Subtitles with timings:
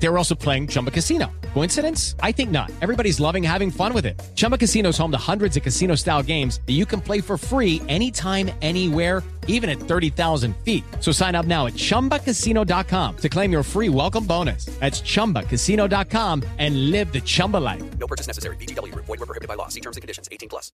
[0.00, 1.30] They were also playing Chumba Casino.
[1.54, 2.14] Coincidence?
[2.20, 2.70] I think not.
[2.80, 4.20] Everybody's loving having fun with it.
[4.36, 7.36] Chumba Casino is home to hundreds of casino style games that you can play for
[7.36, 10.84] free anytime, anywhere, even at 30,000 feet.
[11.00, 14.66] So sign up now at chumbacasino.com to claim your free welcome bonus.
[14.78, 17.82] That's chumbacasino.com and live the Chumba life.
[17.98, 18.56] No purchase necessary.
[18.56, 19.06] VGW Group.
[19.06, 19.68] Void were prohibited by law.
[19.68, 20.28] See terms and conditions.
[20.30, 20.70] 18 plus.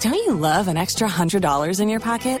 [0.00, 2.40] Don't you love an extra $100 in your pocket?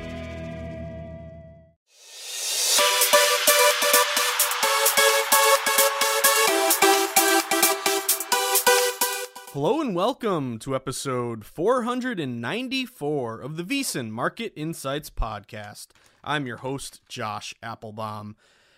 [9.53, 15.87] Hello and welcome to episode 494 of the VSiN Market Insights Podcast.
[16.23, 18.35] I'm your host, Josh Appelbaum.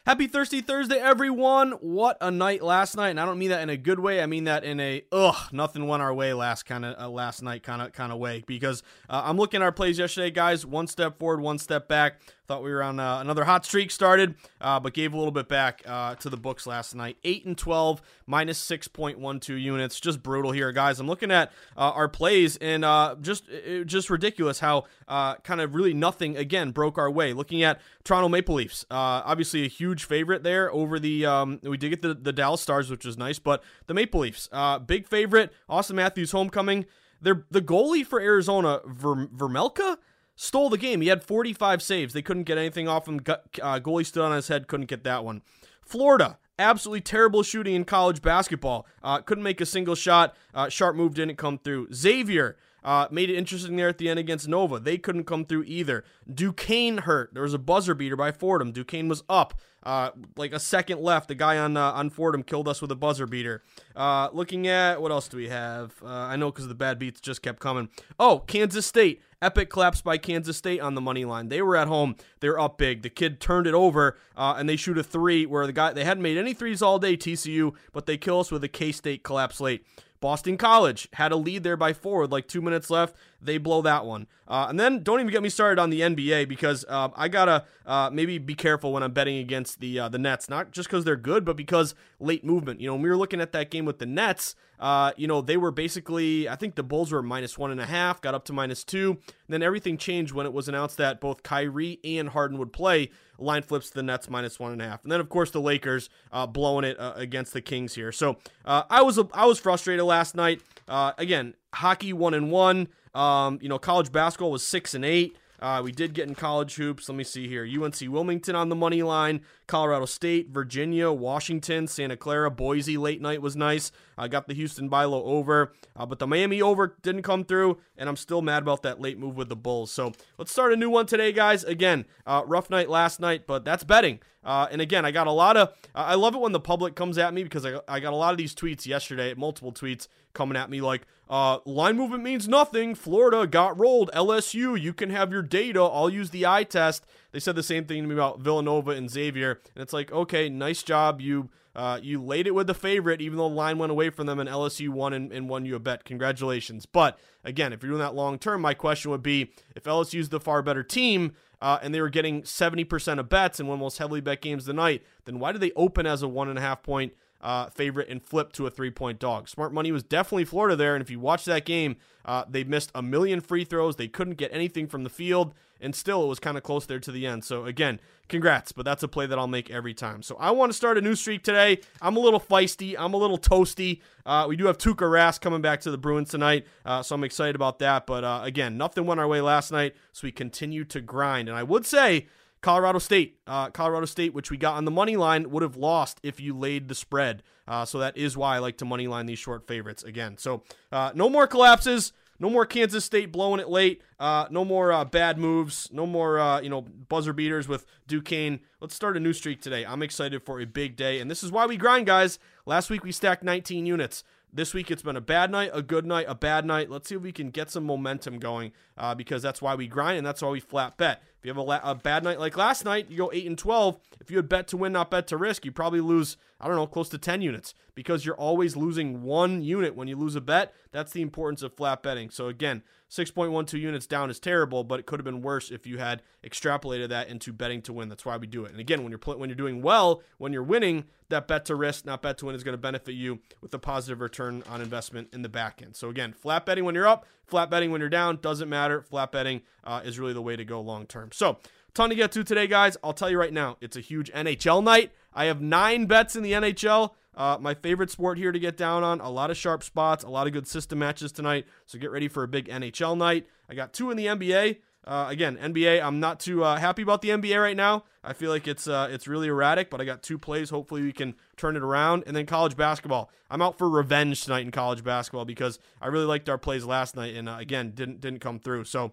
[0.07, 1.73] Happy Thirsty Thursday, everyone.
[1.73, 3.11] What a night last night.
[3.11, 4.23] And I don't mean that in a good way.
[4.23, 7.43] I mean that in a ugh, nothing went our way last kind of uh, last
[7.43, 10.65] night kind of kind of way because uh, I'm looking at our plays yesterday, guys.
[10.65, 12.19] One step forward, one step back.
[12.45, 15.47] Thought we were on uh, another hot streak started, uh, but gave a little bit
[15.47, 17.15] back uh, to the books last night.
[17.23, 19.97] 8 and 12, minus 6.12 units.
[19.97, 20.99] Just brutal here, guys.
[20.99, 23.45] I'm looking at uh, our plays and uh, just
[23.85, 27.31] just ridiculous how uh, kind of really nothing, again, broke our way.
[27.31, 31.91] Looking at Toronto Maple Leafs, obviously a huge favorite there over the, um, we did
[31.91, 34.49] get the, the Dallas Stars, which was nice, but the Maple Leafs,
[34.85, 35.53] big favorite.
[35.69, 36.87] Auston Matthews homecoming.
[37.21, 39.97] They're, the goalie for Arizona, Ver, Vejmelka,
[40.35, 41.01] stole the game.
[41.01, 42.13] He had 45 saves.
[42.13, 43.21] They couldn't get anything off him.
[43.27, 45.41] Uh, goalie stood on his head, couldn't get that one.
[45.85, 48.85] Florida, absolutely terrible shooting in college basketball.
[49.03, 50.35] Uh, couldn't make a single shot.
[50.53, 51.93] Uh, sharp move didn't come through.
[51.93, 52.57] Xavier.
[52.83, 54.77] Uh, made it interesting there at the end against Nova.
[54.77, 56.03] They couldn't come through either.
[56.31, 57.33] Duquesne hurt.
[57.33, 58.73] There was a buzzer beater by Fordham.
[58.73, 59.53] Duquesne was up.
[59.83, 61.27] Uh, like a second left.
[61.27, 63.63] The guy on uh, on Fordham killed us with a buzzer beater.
[63.95, 65.93] Uh, looking at what else do we have?
[66.03, 67.89] I know because the bad beats just kept coming.
[68.19, 69.21] Oh, Kansas State.
[69.43, 71.49] Epic collapse by Kansas State on the money line.
[71.49, 72.15] They were at home.
[72.39, 73.01] They're up big.
[73.01, 76.05] The kid turned it over, uh, and they shoot a three where the guy they
[76.05, 77.17] hadn't made any threes all day.
[77.17, 79.85] TCU, but they kill us with a K State collapse late.
[80.23, 83.13] Boston College had a lead there by four with like two minutes left.
[83.43, 84.27] They blow that one.
[84.47, 87.65] Uh, and then don't even get me started on the NBA because uh, I gotta
[87.85, 91.05] uh, maybe be careful when I'm betting against the uh, the Nets, not just because
[91.05, 92.81] they're good, but because late movement.
[92.81, 95.41] You know, when we were looking at that game with the Nets, uh, you know,
[95.41, 98.43] they were basically I think the Bulls were minus one and a half, got up
[98.45, 99.17] to minus two.
[99.47, 103.11] Then everything changed when it was announced that both Kyrie and Harden would play.
[103.39, 105.61] Line flips to the Nets minus one and a half, and then of course the
[105.61, 108.11] Lakers uh, blowing it against the Kings here.
[108.11, 110.61] So I was I was frustrated last night.
[110.87, 112.89] again, hockey one and one.
[113.13, 115.37] Um, you know, college basketball was six and eight.
[115.63, 117.07] Uh, we did get in college hoops.
[117.07, 117.63] Let me see here.
[117.63, 119.39] UNC Wilmington on the money line.
[119.65, 123.89] Colorado State, Virginia, Washington, Santa Clara, Boise late night was nice.
[124.17, 128.09] I got the Houston Bilo over, uh, but the Miami over didn't come through, and
[128.09, 129.89] I'm still mad about that late move with the Bulls.
[129.89, 131.63] So let's start a new one today, guys.
[131.63, 134.19] Again, uh, rough night last night, but that's betting.
[134.43, 135.73] Uh, and again, I got a lot of.
[135.95, 138.31] I love it when the public comes at me because I, I got a lot
[138.31, 142.95] of these tweets yesterday, multiple tweets coming at me like, uh, line movement means nothing.
[142.95, 144.11] Florida got rolled.
[144.13, 145.81] LSU, you can have your data.
[145.81, 147.05] I'll use the eye test.
[147.31, 150.49] They said the same thing to me about Villanova and Xavier, and it's like, okay,
[150.49, 151.21] nice job.
[151.21, 154.27] You uh, you laid it with the favorite, even though the line went away from
[154.27, 156.05] them, and LSU won and, and won you a bet.
[156.05, 156.85] Congratulations.
[156.85, 160.39] But again, if you're doing that long term, my question would be if LSU's the
[160.39, 163.85] far better team, uh, and they were getting 70% of bets and one of the
[163.85, 166.49] most heavily bet games of the night, then why did they open as a one
[166.49, 169.49] and a half point uh, favorite and flip to a three point dog.
[169.49, 170.95] Smart money was definitely Florida there.
[170.95, 173.97] And if you watch that game, uh, they missed a million free throws.
[173.97, 175.53] They couldn't get anything from the field.
[175.81, 177.43] And still, it was kind of close there to the end.
[177.43, 177.99] So, again,
[178.29, 178.71] congrats.
[178.71, 180.23] But that's a play that I'll make every time.
[180.23, 181.81] So, I want to start a new streak today.
[182.01, 182.95] I'm a little feisty.
[182.97, 183.99] I'm a little toasty.
[184.25, 186.65] Uh, we do have Tuukka Rask coming back to the Bruins tonight.
[186.85, 188.05] Uh, so, I'm excited about that.
[188.05, 189.93] But uh, again, nothing went our way last night.
[190.13, 191.49] So, we continue to grind.
[191.49, 192.27] And I would say,
[192.63, 196.19] Colorado State, uh, Colorado State, which we got on the money line, would have lost
[196.23, 197.43] if you laid the spread.
[197.67, 200.37] Uh, so that is why I like to money line these short favorites again.
[200.37, 202.13] So uh, no more collapses.
[202.39, 204.01] No more Kansas State blowing it late.
[204.19, 205.89] Uh, no more uh, bad moves.
[205.91, 208.61] No more uh, you know buzzer beaters with Duquesne.
[208.79, 209.85] Let's start a new streak today.
[209.85, 212.39] I'm excited for a big day, and this is why we grind, guys.
[212.65, 214.23] Last week we stacked 19 units.
[214.55, 216.89] This week it's been a bad night, a good night, a bad night.
[216.89, 220.17] Let's see if we can get some momentum going uh, because that's why we grind
[220.17, 221.21] and that's why we flat bet.
[221.39, 223.57] If you have a, la- a, bad night like last night, you go 8 and
[223.57, 223.99] 12.
[224.21, 226.77] If you had bet to win, not bet to risk, you probably lose, I don't
[226.77, 230.41] know, close to 10 units because you're always losing one unit when you lose a
[230.41, 230.73] bet.
[230.91, 232.29] That's the importance of flat betting.
[232.29, 235.99] So, again, 6.12 units down is terrible, but it could have been worse if you
[235.99, 238.09] had extrapolated that into betting to win.
[238.09, 238.71] That's why we do it.
[238.71, 241.75] And again, when you're pl- when you're doing well, when you're winning, that bet to
[241.75, 244.81] risk, not bet to win, is going to benefit you with a positive return on
[244.81, 245.95] investment in the back end.
[245.95, 248.82] So again, flat betting when you're up, flat betting when you're down, doesn't matter.
[249.01, 251.29] Flat betting uh, is really the way to go long term.
[251.31, 251.57] So
[251.93, 252.97] ton to get to today, guys.
[253.03, 255.11] I'll tell you right now, it's a huge NHL night.
[255.33, 257.11] I have nine bets in the NHL.
[257.35, 259.19] Uh, my favorite sport here to get down on.
[259.19, 261.65] A lot of sharp spots, a lot of good system matches tonight.
[261.85, 263.47] So get ready for a big NHL night.
[263.69, 264.77] I got two in the NBA.
[265.05, 266.01] Uh, again, NBA.
[266.01, 268.05] I'm not too uh, happy about the NBA right now.
[268.23, 270.69] I feel like it's uh, it's really erratic, but I got two plays.
[270.69, 272.23] Hopefully, we can turn it around.
[272.25, 273.29] And then college basketball.
[273.49, 277.15] I'm out for revenge tonight in college basketball because I really liked our plays last
[277.15, 278.85] night, and uh, again, didn't didn't come through.
[278.85, 279.11] So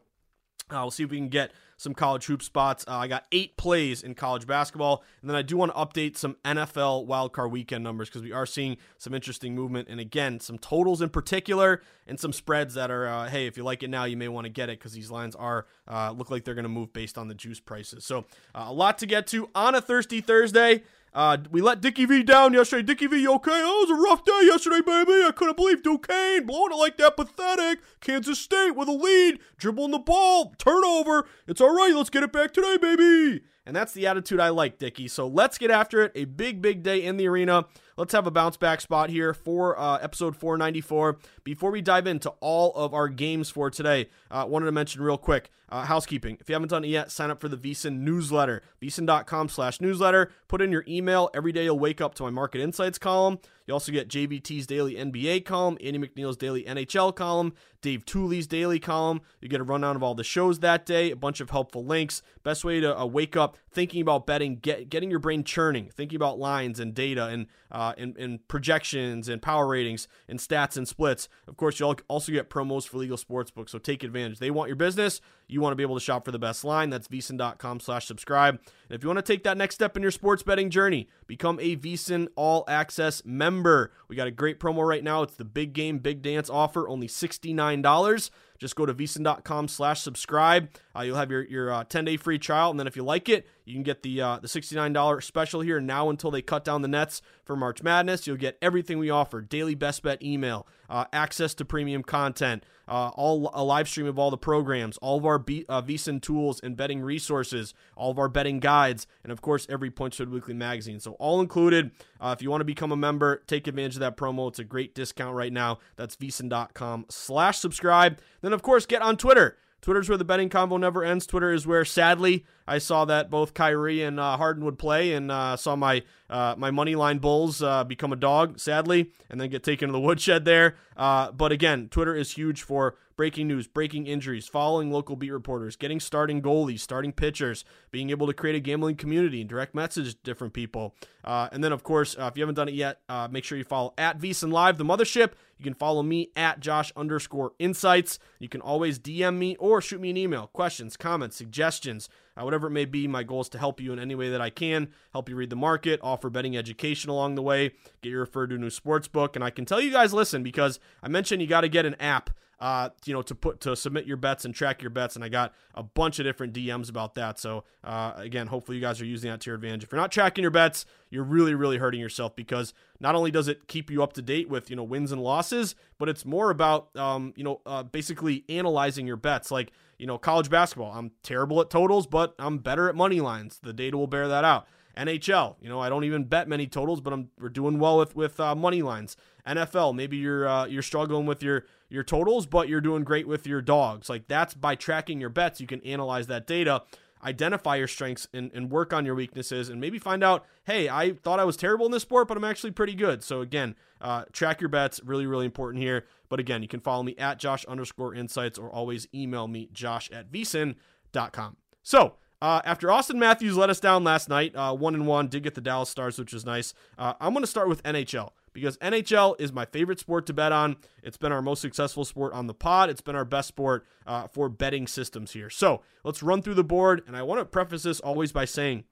[0.71, 2.85] uh, we'll see if we can get some college hoop spots.
[2.87, 6.17] Uh, I got eight plays in college basketball, and then I do want to update
[6.17, 10.59] some NFL wildcard weekend numbers because we are seeing some interesting movement, and again, some
[10.59, 14.05] totals in particular, and some spreads that are, uh, hey, if you like it now,
[14.05, 16.65] you may want to get it because these lines are uh, look like they're going
[16.65, 18.05] to move based on the juice prices.
[18.05, 20.83] So uh, a lot to get to on a thirsty Thursday.
[21.13, 22.83] Uh, we let Dickie V down yesterday.
[22.83, 23.51] Dickie V, okay?
[23.53, 25.25] Oh, it was a rough day yesterday, baby.
[25.27, 27.17] I couldn't believe Duquesne blowing it like that.
[27.17, 27.81] Pathetic.
[28.01, 31.27] Kansas State with a lead, dribbling the ball, turnover.
[31.49, 31.95] It's all right.
[31.95, 33.43] Let's get it back today, baby.
[33.67, 35.09] And that's the attitude I like, Dickie.
[35.09, 36.13] So let's get after it.
[36.15, 37.67] A big, big day in the arena.
[38.01, 41.19] Let's have a bounce back spot here for uh, episode 494.
[41.45, 45.19] Before we dive into all of our games for today, uh, wanted to mention real
[45.19, 46.39] quick uh, housekeeping.
[46.41, 48.63] If you haven't done it yet, sign up for the VSiN newsletter.
[48.83, 50.31] VSiN.com slash newsletter.
[50.49, 51.29] Put in your email.
[51.35, 53.39] Every day you'll wake up to my market insights column.
[53.71, 58.81] You also get JVT's daily NBA column, Andy McNeil's daily NHL column, Dave Tuley's daily
[58.81, 59.21] column.
[59.41, 62.21] You get a rundown of all the shows that day, a bunch of helpful links.
[62.43, 66.17] Best way to uh, wake up thinking about betting, get, getting your brain churning, thinking
[66.17, 70.77] about lines and data and, uh, Uh, and, and projections and power ratings and stats
[70.77, 71.29] and splits.
[71.49, 74.39] Of course, you'll also get promos for legal sportsbook, so take advantage.
[74.39, 75.21] They want your business.
[75.49, 76.91] You want to be able to shop for the best line.
[76.91, 78.61] That's VSiN.com slash subscribe.
[78.91, 81.61] And if you want to take that next step in your sports betting journey, become
[81.61, 83.93] a VSiN All Access member.
[84.09, 85.23] We got a great promo right now.
[85.23, 88.31] It's the Big Game Big Dance offer, only $69.
[88.59, 90.71] Just go to VSiN.com slash subscribe.
[90.95, 92.73] Uh, you'll have your, your uh, 10 day free trial.
[92.73, 95.81] And then if you like it, you can get the, uh, the $69 special here
[95.81, 98.27] now until they cut down the nets for March Madness.
[98.27, 103.11] You'll get everything we offer daily best bet email, uh, access to premium content, uh,
[103.15, 105.81] all a live stream of all the programs, all of our B, uh,
[106.21, 110.29] tools and betting resources, all of our betting guides, and of course, every Point Spread
[110.29, 110.99] Weekly magazine.
[110.99, 111.93] So, all included.
[112.21, 114.49] Uh, if you want to become a member, take advantage of that promo.
[114.49, 115.79] It's a great discount right now.
[115.95, 118.19] That's VSiN.com slash subscribe.
[118.41, 119.57] Then, of course, get on Twitter.
[119.81, 121.27] Twitter's where the betting convo never ends.
[121.27, 125.29] Twitter is where, sadly, I saw that both Kyrie and uh, Harden would play, and
[125.29, 129.51] uh, saw my uh, my money line Bulls uh, become a dog, sadly, and then
[129.51, 130.77] get taken to the woodshed there.
[130.97, 135.75] Uh, but again, Twitter is huge for breaking news, breaking injuries, following local beat reporters,
[135.75, 140.15] getting starting goalies, starting pitchers, being able to create a gambling community and direct message
[140.23, 140.95] different people.
[141.25, 143.01] Uh, and then, of course, if you haven't done it yet,
[143.33, 145.33] make sure you follow at VSiN Live, the mothership.
[145.59, 148.19] You can follow me at Josh underscore insights.
[148.39, 150.47] You can always DM me or shoot me an email.
[150.47, 152.09] Questions, comments, suggestions,
[152.41, 153.07] uh, whatever it may be.
[153.07, 155.51] My goal is to help you in any way that I can, help you read
[155.51, 159.09] the market, offer betting education along the way, get you referred to a new sports
[159.09, 159.37] book.
[159.37, 161.97] And I can tell you guys, listen, because I mentioned you got to get an
[162.01, 162.31] app
[162.61, 165.17] uh, you know, to put to submit your bets and track your bets.
[165.17, 167.39] And I got a bunch of different DMs about that.
[167.39, 169.85] So uh, again, hopefully you guys are using that to your advantage.
[169.85, 173.49] If you're not tracking your bets, you're really, really hurting yourself because not only does
[173.49, 176.51] it keep you up to date with you know wins and losses, but it's more
[176.51, 179.51] about um, you know uh, basically analyzing your bets.
[179.51, 183.61] Like you know college basketball, I'm terrible at totals, but I'm better at money lines.
[183.63, 184.67] The data will bear that out.
[184.97, 188.17] NHL, you know, I don't even bet many totals, but I'm we're doing well with
[188.17, 189.17] with uh, money lines.
[189.47, 193.47] NFL, maybe you're uh, you're struggling with your your totals, but you're doing great with
[193.47, 194.09] your dogs.
[194.09, 196.83] Like that's by tracking your bets, you can analyze that data,
[197.25, 201.13] identify your strengths, and, and work on your weaknesses, and maybe find out, hey, I
[201.13, 203.23] thought I was terrible in this sport, but I'm actually pretty good.
[203.23, 206.07] So again, uh, track your bets, really, really important here.
[206.29, 210.11] But again, you can follow me at Josh underscore insights or always email me, Josh
[210.11, 211.57] at VSiN.com.
[211.83, 215.43] So uh, after Auston Matthews let us down last night, uh, one and one, did
[215.43, 216.73] get the Dallas Stars, which was nice.
[216.99, 220.53] Uh, I'm going to start with NHL because NHL is my favorite sport to bet
[220.53, 220.77] on.
[221.03, 222.91] It's been our most successful sport on the pod.
[222.91, 225.51] It's been our best sport uh, for betting systems here.
[225.51, 227.03] So let's run through the board.
[227.07, 228.85] And I want to preface this always by saying,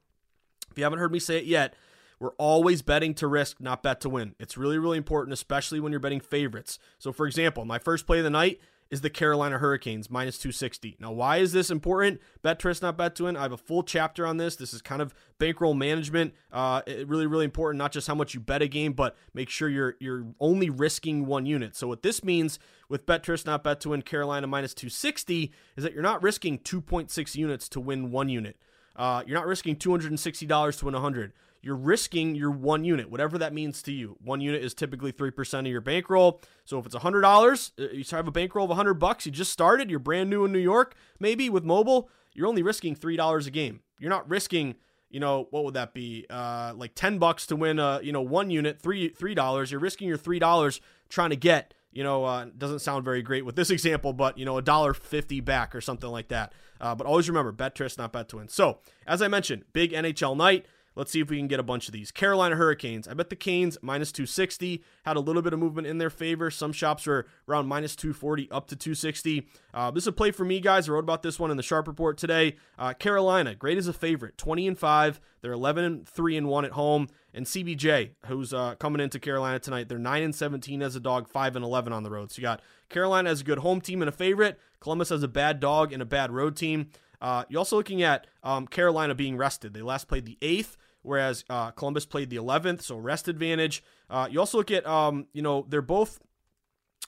[0.71, 1.75] if you haven't heard me say it yet,
[2.21, 4.35] we're always betting to risk, not bet to win.
[4.41, 6.79] It's really, really important, especially when you're betting favorites.
[6.99, 10.97] So, for example, my first play of the night is the Carolina Hurricanes, minus 260.
[10.99, 12.21] Now, why is this important?
[12.43, 13.37] Bet twist, not bet to win.
[13.37, 14.57] I have a full chapter on this.
[14.57, 16.33] This is kind of bankroll management.
[16.53, 19.69] Uh, really, really important, not just how much you bet a game, but make sure
[19.69, 21.77] you're you're only risking one unit.
[21.77, 25.85] So what this means with bet twist, not bet to win, Carolina minus 260 is
[25.85, 28.57] that you're not risking 2.6 units to win one unit.
[28.97, 33.53] Uh, you're not risking $260 to win 100 you're risking your one unit, whatever that
[33.53, 34.17] means to you.
[34.23, 36.41] One unit is typically 3% of your bankroll.
[36.65, 39.91] So if it's $100, uh, you have a bankroll of 100 bucks, you just started,
[39.91, 43.81] you're brand new in New York, maybe with mobile, you're only risking $3 a game.
[43.99, 44.77] You're not risking,
[45.11, 46.27] you know, what would that be?
[46.31, 49.71] Uh, like 10 bucks to win a, you know, one unit, 3 $3.
[49.71, 53.57] You're risking your $3 trying to get you know, uh, doesn't sound very great with
[53.57, 56.53] this example, but you know, a dollar fifty back or something like that.
[56.81, 58.49] Uh, but always remember, bet twist, not bet to win.
[58.49, 60.67] So, as I mentioned, big NHL night.
[60.99, 62.11] Let's see if we can get a bunch of these.
[62.11, 63.07] Carolina Hurricanes.
[63.07, 66.51] I bet the Canes minus 260 had a little bit of movement in their favor.
[66.51, 69.49] Some shops were around minus 240 up to 260.
[69.73, 70.89] Uh, this is a play for me, guys.
[70.89, 72.57] I wrote about this one in the Sharp Report today.
[72.77, 75.21] Uh, Carolina, great as a favorite, 20 and 5.
[75.41, 77.07] They're 11 and 3 and 1 at home.
[77.33, 81.29] And CBJ, who's uh, coming into Carolina tonight, they're 9 and 17 as a dog,
[81.29, 82.33] 5 and 11 on the road.
[82.33, 84.59] So you got Carolina as a good home team and a favorite.
[84.81, 86.89] Columbus as a bad dog and a bad road team.
[87.21, 89.75] Uh, you're also looking at um, Carolina being rested.
[89.75, 93.83] They last played the eighth whereas uh, Columbus played the 11th, so rest advantage.
[94.11, 96.21] Uh, you also look at, um, you know, they're both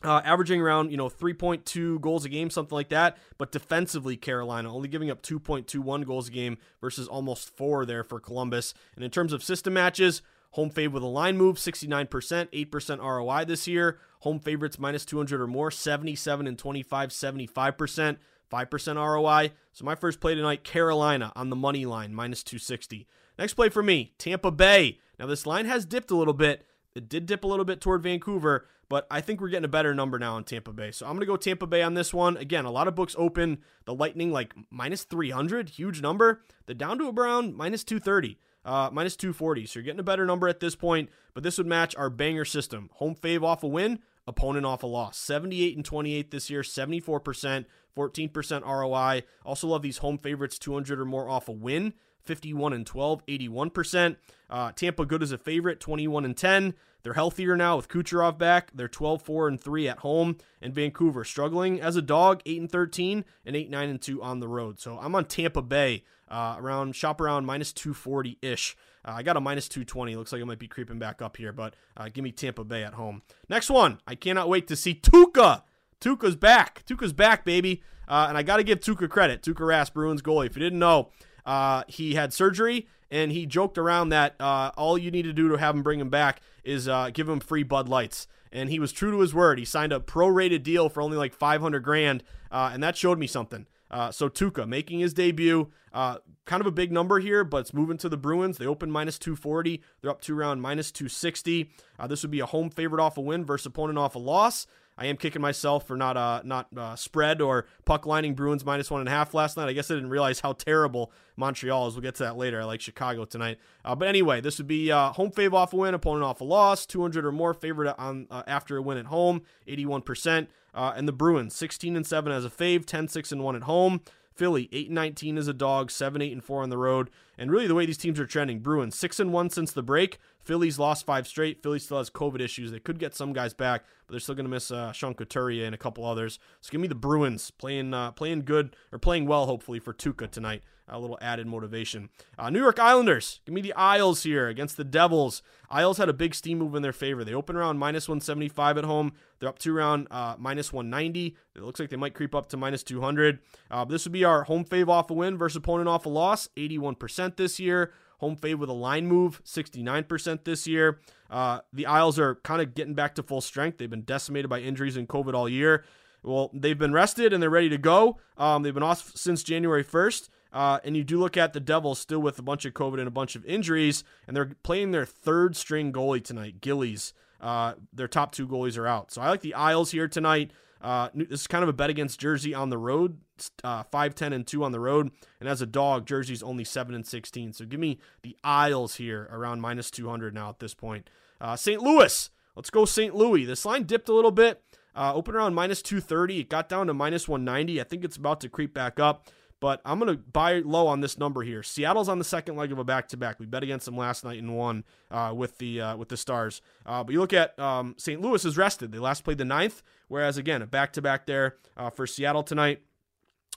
[0.02, 3.18] uh, averaging around, you know, 3.2 goals a game, something like that.
[3.38, 8.20] But defensively, Carolina only giving up 2.21 goals a game versus almost four there for
[8.20, 8.73] Columbus.
[8.94, 13.44] And in terms of system matches, home fave with a line move, 69%, 8% ROI
[13.44, 13.99] this year.
[14.20, 18.16] Home favorites minus 200 or more, 77 and 25, 75%.
[18.50, 19.52] 5% ROI.
[19.73, 23.06] So my first play tonight, Carolina on the money line, minus 260.
[23.40, 24.99] Next play for me, Tampa Bay.
[25.18, 26.66] Now, this line has dipped a little bit.
[26.94, 29.94] It did dip a little bit toward Vancouver, but I think we're getting a better
[29.94, 30.90] number now on Tampa Bay.
[30.90, 32.37] So I'm going to go Tampa Bay on this one.
[32.37, 36.42] Again, a lot of books open the Lightning like minus 300, huge number.
[36.66, 39.64] The down to a Brown, minus 230, uh, minus 240.
[39.64, 42.44] So you're getting a better number at this point, but this would match our banger
[42.44, 42.90] system.
[42.97, 45.16] Home fave off a win, opponent off a loss.
[45.16, 47.64] 78 and 28 this year, 74%,
[47.97, 49.23] 14% ROI.
[49.47, 51.94] Also love these home favorites, 200 or more off a win.
[52.24, 54.16] 51 and 12, 81%.
[54.48, 56.74] Uh, Tampa good as a favorite, 21 and 10.
[57.02, 58.70] They're healthier now with Kucherov back.
[58.74, 60.36] They're 12 4 and 3 at home.
[60.60, 64.40] And Vancouver struggling as a dog, 8 and 13 and 8 9 and 2 on
[64.40, 64.80] the road.
[64.80, 68.76] So I'm on Tampa Bay uh, around shop around minus 240 ish.
[69.04, 70.14] Uh, I got a minus 220.
[70.14, 72.84] Looks like it might be creeping back up here, but uh, give me Tampa Bay
[72.84, 73.22] at home.
[73.48, 73.98] Next one.
[74.06, 75.62] I cannot wait to see Tuukka.
[76.00, 76.84] Tuukka's back.
[76.86, 77.82] Tuukka's back, baby.
[78.06, 79.42] Uh, and I got to give Tuukka credit.
[79.42, 80.46] Tuukka Rask, Bruins goalie.
[80.46, 81.10] If you didn't know,
[81.47, 85.49] uh, he had surgery, and he joked around that uh, all you need to do
[85.49, 88.26] to have him bring him back is uh, give him free Bud Lights.
[88.52, 89.59] And he was true to his word.
[89.59, 93.26] He signed a prorated deal for only like 500 grand, uh, and that showed me
[93.26, 93.66] something.
[93.90, 97.75] Uh, so Tuukka making his debut, uh, kind of a big number here, but it's
[97.75, 98.59] moving to the Bruins.
[98.59, 99.82] They open minus 240.
[100.00, 101.70] They're up to around minus 260.
[101.99, 104.66] Uh, this would be a home favorite off a win versus opponent off a loss.
[104.99, 108.90] I am kicking myself for not uh not uh, spread or puck lining Bruins minus
[108.90, 109.68] one and a half last night.
[109.68, 111.94] I guess I didn't realize how terrible Montreal is.
[111.94, 112.61] We'll get to that later.
[112.61, 113.59] I like Chicago tonight.
[113.85, 116.44] Uh, but anyway, this would be uh, home fave off a win, opponent off a
[116.44, 120.50] loss, 200 or more favorite on uh, after a win at home, 81 percent.
[120.73, 123.62] Uh, and the Bruins 16 and 7 as a fave, 10 6 and 1 at
[123.62, 124.00] home.
[124.40, 127.11] Philly 8 and 19 as a dog, 7 8 and 4 on the road.
[127.37, 130.18] And really the way these teams are trending, Bruins 6 and 1 since the break.
[130.50, 131.62] Philly's lost 5 straight.
[131.62, 132.73] Philly still has COVID issues.
[132.73, 135.64] They could get some guys back, but they're still going to miss uh, Sean Couturier
[135.64, 136.40] and a couple others.
[136.61, 140.28] So give me the Bruins playing uh, playing good or playing well hopefully for Tuukka
[140.28, 142.09] tonight a little added motivation.
[142.37, 145.40] Uh, New York Islanders, give me the Isles here against the Devils.
[145.71, 147.23] Isles had a big steam move in their favor.
[147.23, 149.12] They open around minus 175 at home.
[149.38, 151.37] They're up to around uh, minus 190.
[151.54, 153.38] It looks like they might creep up to minus 200.
[153.71, 156.49] Uh, this would be our home fave off a win versus opponent off a loss,
[156.57, 157.92] 81% this year.
[158.20, 161.00] Home fave with a line move, 69% this year.
[161.30, 163.78] Uh, the Isles are kind of getting back to full strength.
[163.78, 165.84] They've been decimated by injuries and COVID all year.
[166.22, 168.18] Well, they've been rested and they're ready to go.
[168.36, 170.28] Um, they've been off since January 1st.
[170.52, 173.08] Uh, and you do look at the Devils still with a bunch of COVID and
[173.08, 177.12] a bunch of injuries, and they're playing their third string goalie tonight, Gillies.
[177.40, 179.12] Uh, their top two goalies are out.
[179.12, 180.50] So I like the Isles here tonight.
[180.80, 183.18] Uh, this is kind of a bet against Jersey on the road,
[183.64, 185.11] uh, 5 10 and 2 on the road.
[185.38, 187.54] And as a dog, Jersey's only 7 and 16.
[187.54, 191.09] So give me the Isles here around minus 200 now at this point.
[191.40, 191.80] Uh, St.
[191.80, 192.30] Louis.
[192.56, 193.14] Let's go St.
[193.14, 193.44] Louis.
[193.44, 194.62] This line dipped a little bit.
[194.94, 196.40] Uh, open around minus 230.
[196.40, 197.80] It got down to minus 190.
[197.80, 199.28] I think it's about to creep back up.
[199.61, 201.62] but I'm going to buy low on this number here.
[201.62, 203.38] Seattle's on the second leg of a back to back.
[203.38, 206.62] We bet against them last night and won uh, with the uh, with the Stars.
[206.87, 208.20] Uh, but you look at um, St.
[208.20, 208.90] Louis is rested.
[208.90, 212.42] They last played the ninth, whereas again a back to back there uh, for Seattle
[212.42, 212.82] tonight.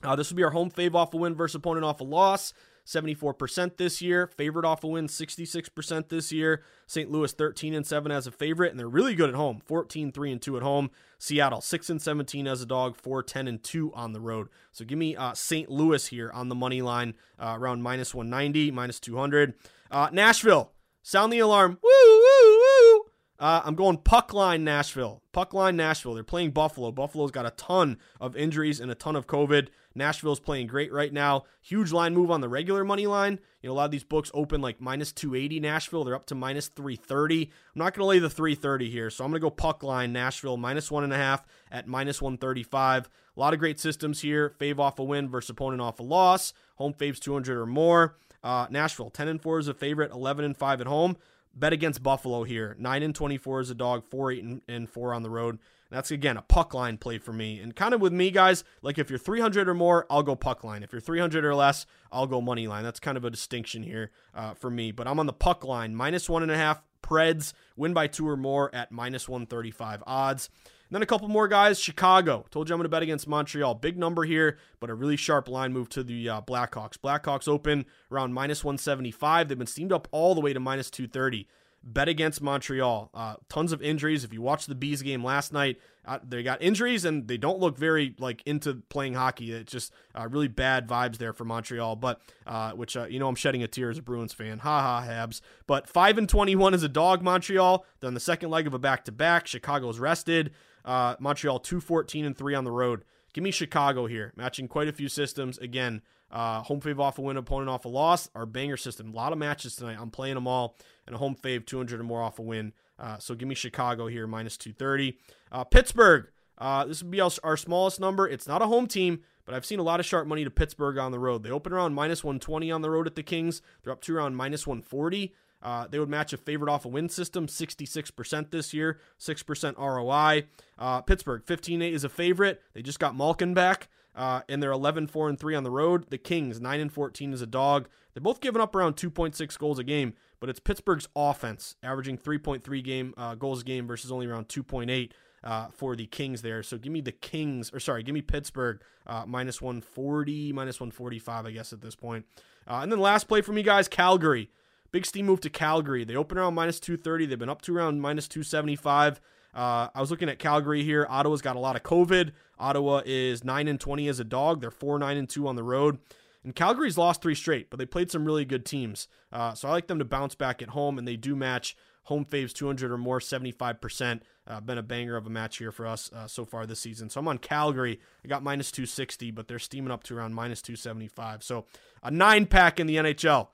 [0.02, 2.54] Uh, this will be our home fave off a win versus opponent off a loss.
[2.86, 4.28] 74% this year.
[4.28, 6.64] Favorite off a win, 66% this year.
[6.86, 7.10] St.
[7.10, 9.62] Louis 13 and 7 as a favorite, and they're really good at home.
[9.66, 10.92] 14 3 and 2 at home.
[11.18, 14.50] Seattle 6 and 17 as a dog, 4 10 and 2 on the road.
[14.72, 15.70] So give me uh, St.
[15.70, 19.54] Louis here on the money line, uh, around minus 190, minus 200.
[19.90, 21.80] Uh, Nashville, sound the alarm.
[21.82, 23.06] Woo, woo, woo.
[23.40, 25.22] Uh, I'm going puck line Nashville.
[25.32, 26.14] Puck line Nashville.
[26.14, 26.92] They're playing Buffalo.
[26.92, 29.70] Buffalo's got a ton of injuries and a ton of COVID.
[29.96, 31.44] Nashville's playing great right now.
[31.62, 33.40] Huge line move on the regular money line.
[33.62, 36.04] You know, a lot of these books open like minus 280 Nashville.
[36.04, 37.44] They're up to minus 330.
[37.44, 40.12] I'm not going to lay the 330 here, so I'm going to go puck line
[40.12, 43.10] Nashville minus one and a half at minus 135.
[43.36, 44.54] A lot of great systems here.
[44.60, 46.54] Fave off a win versus opponent off a loss.
[46.76, 48.18] Home faves 200 or more.
[48.44, 51.18] Uh, Nashville 10 and 4 is a favorite, 11 and 5 at home.
[51.56, 52.76] Bet against Buffalo here.
[52.80, 55.60] 9 and 24 is a dog, 4 8 and 4 on the road.
[55.94, 57.60] That's again a puck line play for me.
[57.60, 60.64] And kind of with me, guys, like if you're 300 or more, I'll go puck
[60.64, 60.82] line.
[60.82, 62.84] If you're 300 or less, I'll go money line.
[62.84, 64.92] That's kind of a distinction here uh, for me.
[64.92, 66.82] But I'm on the puck line, minus one and a half.
[67.04, 70.50] Preds win by two or more at minus 135 odds.
[70.90, 71.80] And then a couple more guys.
[71.80, 72.46] Chicago.
[72.50, 73.76] Told you I'm going to bet against Montreal.
[73.76, 76.98] Big number here, but a really sharp line move to the uh, Blackhawks.
[76.98, 79.48] Blackhawks open around minus 175.
[79.48, 81.48] They've been steamed up all the way to minus 230
[81.84, 83.10] bet against Montreal.
[83.14, 84.24] Uh, tons of injuries.
[84.24, 87.60] If you watched the Bees game last night, uh, they got injuries and they don't
[87.60, 89.52] look very like into playing hockey.
[89.52, 91.96] It's just uh, really bad vibes there for Montreal.
[91.98, 94.60] But uh, which uh, you know I'm shedding a tear as a Bruins fan.
[94.60, 95.42] Ha ha Habs.
[95.68, 97.22] But five and 21 is a dog.
[97.22, 97.86] Montreal.
[98.00, 99.48] They're on the second leg of a back to back.
[99.48, 100.52] Chicago's rested.
[100.86, 103.04] Uh, Montreal 214 and three on the road.
[103.34, 105.58] Give me Chicago here, matching quite a few systems.
[105.58, 108.30] Again, uh, home fave off a win, opponent off a loss.
[108.36, 109.12] Our banger system.
[109.12, 109.98] A lot of matches tonight.
[110.00, 110.76] I'm playing them all.
[111.06, 112.74] And a home fave, 200 or more off a win.
[112.98, 115.18] Uh, so give me Chicago here, minus 230.
[115.52, 116.28] Uh, Pittsburgh.
[116.58, 118.28] Uh, this would be our, smallest number.
[118.28, 120.98] It's not a home team, but I've seen a lot of sharp money to Pittsburgh
[120.98, 121.44] on the road.
[121.44, 123.62] They open around minus 120 on the road at the Kings.
[123.84, 125.34] They're up to around minus 140.
[125.62, 130.44] Uh, they would match a favorite off a win system, 66% this year, 6% ROI.
[130.78, 132.62] Uh, Pittsburgh, 15 8 is a favorite.
[132.74, 133.88] They just got Malkin back.
[134.16, 136.10] Uh, and they're 11 4 and 3 on the road.
[136.10, 137.88] The Kings 9 and 14 is a dog.
[138.14, 140.14] They're both giving up around 2.6 goals a game,
[140.44, 145.68] but it's Pittsburgh's offense averaging 3.3 game uh, goals game versus only around 2.8 uh,
[145.68, 146.62] for the Kings there.
[146.62, 151.46] So give me the Kings, or sorry, give me Pittsburgh uh, minus 140, minus 145,
[151.46, 152.26] I guess at this point.
[152.68, 154.50] Uh, and then last play for me, guys, Calgary.
[154.92, 156.04] Big steam move to Calgary.
[156.04, 157.26] They open around minus 230.
[157.28, 159.22] They've been up to around minus 275.
[159.56, 161.08] Uh, I was looking at Calgary here.
[161.10, 162.34] Ottawa's got a lot of COVID.
[162.60, 164.60] Ottawa is 9 and 20 as a dog.
[164.60, 166.00] They're 4 9 and 2 on the road.
[166.44, 169.08] And Calgary's lost three straight, but they played some really good teams.
[169.32, 172.26] Uh, so I like them to bounce back at home, and they do match home
[172.26, 174.22] faves 200 or more, 75%.
[174.46, 177.10] Uh, been a banger of a match here for us uh, so far this season.
[177.10, 178.00] So I'm on Calgary.
[178.24, 181.44] I got minus 260, but they're steaming up to around minus 275.
[181.44, 181.66] So
[182.02, 183.48] a nine pack in the NHL.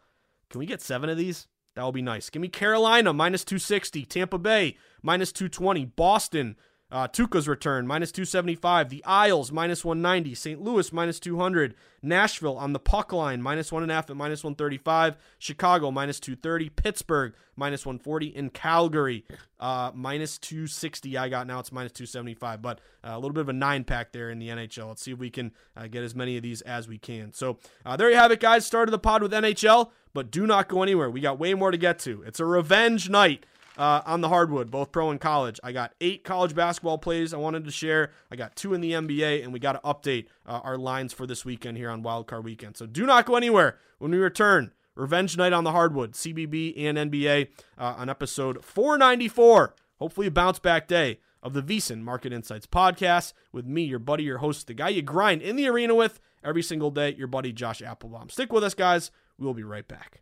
[0.49, 1.47] Can we get seven of these?
[1.75, 2.29] That will be nice.
[2.31, 4.03] Give me Carolina, minus 260.
[4.05, 5.85] Tampa Bay, minus 220.
[5.85, 6.55] Boston,
[6.91, 8.89] uh, Tuukka's return, minus 275.
[8.89, 10.33] The Isles, minus 190.
[10.33, 10.61] St.
[10.61, 11.75] Louis, minus 200.
[12.01, 15.15] Nashville on the puck line, minus 1.5 at minus 135.
[15.37, 16.69] Chicago, minus 230.
[16.69, 18.35] Pittsburgh, minus 140.
[18.35, 19.23] And Calgary,
[19.59, 21.15] uh, minus 260.
[21.15, 22.61] I got now it's minus 275.
[22.61, 24.87] But uh, a little bit of a nine pack there in the NHL.
[24.87, 27.33] Let's see if we can uh, get as many of these as we can.
[27.33, 28.65] So uh, there you have it, guys.
[28.65, 31.11] Started the pod with NHL, but do not go anywhere.
[31.11, 32.23] We got way more to get to.
[32.23, 33.45] It's a revenge night
[33.79, 35.57] uh, on the hardwood, both pro and college.
[35.63, 38.11] I got eight college basketball plays I wanted to share.
[38.29, 41.25] I got two in the NBA, and we got to update uh, our lines for
[41.25, 42.75] this weekend here on Wildcard Weekend.
[42.75, 44.71] So do not go anywhere when we return.
[44.95, 49.73] Revenge Night on the Hardwood, CBB and NBA uh, on episode 494.
[49.97, 54.23] Hopefully, a bounce back day of the VSiN Market Insights podcast with me, your buddy,
[54.23, 57.53] your host, the guy you grind in the arena with every single day, your buddy
[57.53, 58.29] Josh Appelbaum.
[58.29, 59.09] Stick with us, guys.
[59.37, 60.21] We will be right back.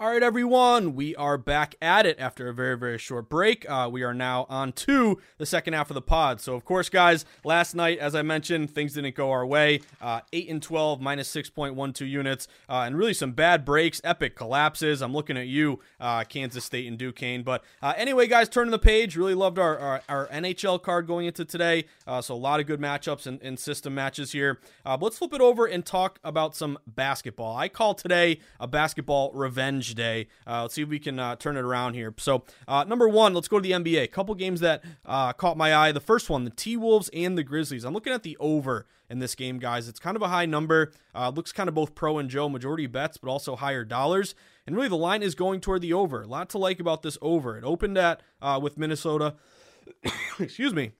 [0.00, 3.64] All right, everyone, we are back at it after a very, very short break.
[3.70, 6.40] Uh, we are now on to the second half of the pod.
[6.40, 9.82] So, of course, guys, last night, as I mentioned, things didn't go our way.
[10.00, 15.00] Uh, 8 and 12, minus 6.12 units, uh, and really some bad breaks, epic collapses.
[15.00, 17.44] I'm looking at you, uh, Kansas State and Duquesne.
[17.44, 19.14] But uh, anyway, guys, turning the page.
[19.14, 21.84] Really loved our, our, our NHL card going into today.
[22.04, 24.58] Uh, so, a lot of good matchups and, and system matches here.
[24.82, 27.56] but let's flip it over and talk about some basketball.
[27.56, 30.28] I call today a basketball revenge day.
[30.46, 32.14] Uh, let's see if we can uh, turn it around here.
[32.18, 34.02] So, uh, number one, let's go to the NBA.
[34.02, 35.92] A couple games that uh, caught my eye.
[35.92, 37.84] The first one, the T Wolves and the Grizzlies.
[37.84, 39.88] I'm looking at the over in this game, guys.
[39.88, 40.92] It's kind of a high number.
[41.14, 44.34] Uh, looks kind of both pro and Joe, majority bets, but also higher dollars.
[44.66, 46.22] And really, the line is going toward the over.
[46.22, 47.56] A lot to like about this over.
[47.56, 49.34] It opened at uh, with Minnesota.
[50.38, 50.92] excuse me.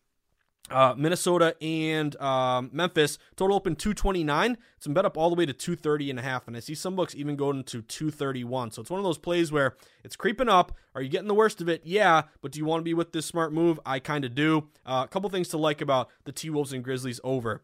[0.70, 4.56] Uh, Minnesota and um, Memphis total open 229.
[4.76, 6.74] It's been bet up all the way to 230 and a half, and I see
[6.74, 8.70] some books even going to 231.
[8.70, 10.72] So it's one of those plays where it's creeping up.
[10.94, 11.82] Are you getting the worst of it?
[11.84, 13.78] Yeah, but do you want to be with this smart move?
[13.84, 14.68] I kind of do.
[14.86, 17.62] Uh, a couple things to like about the T Wolves and Grizzlies over.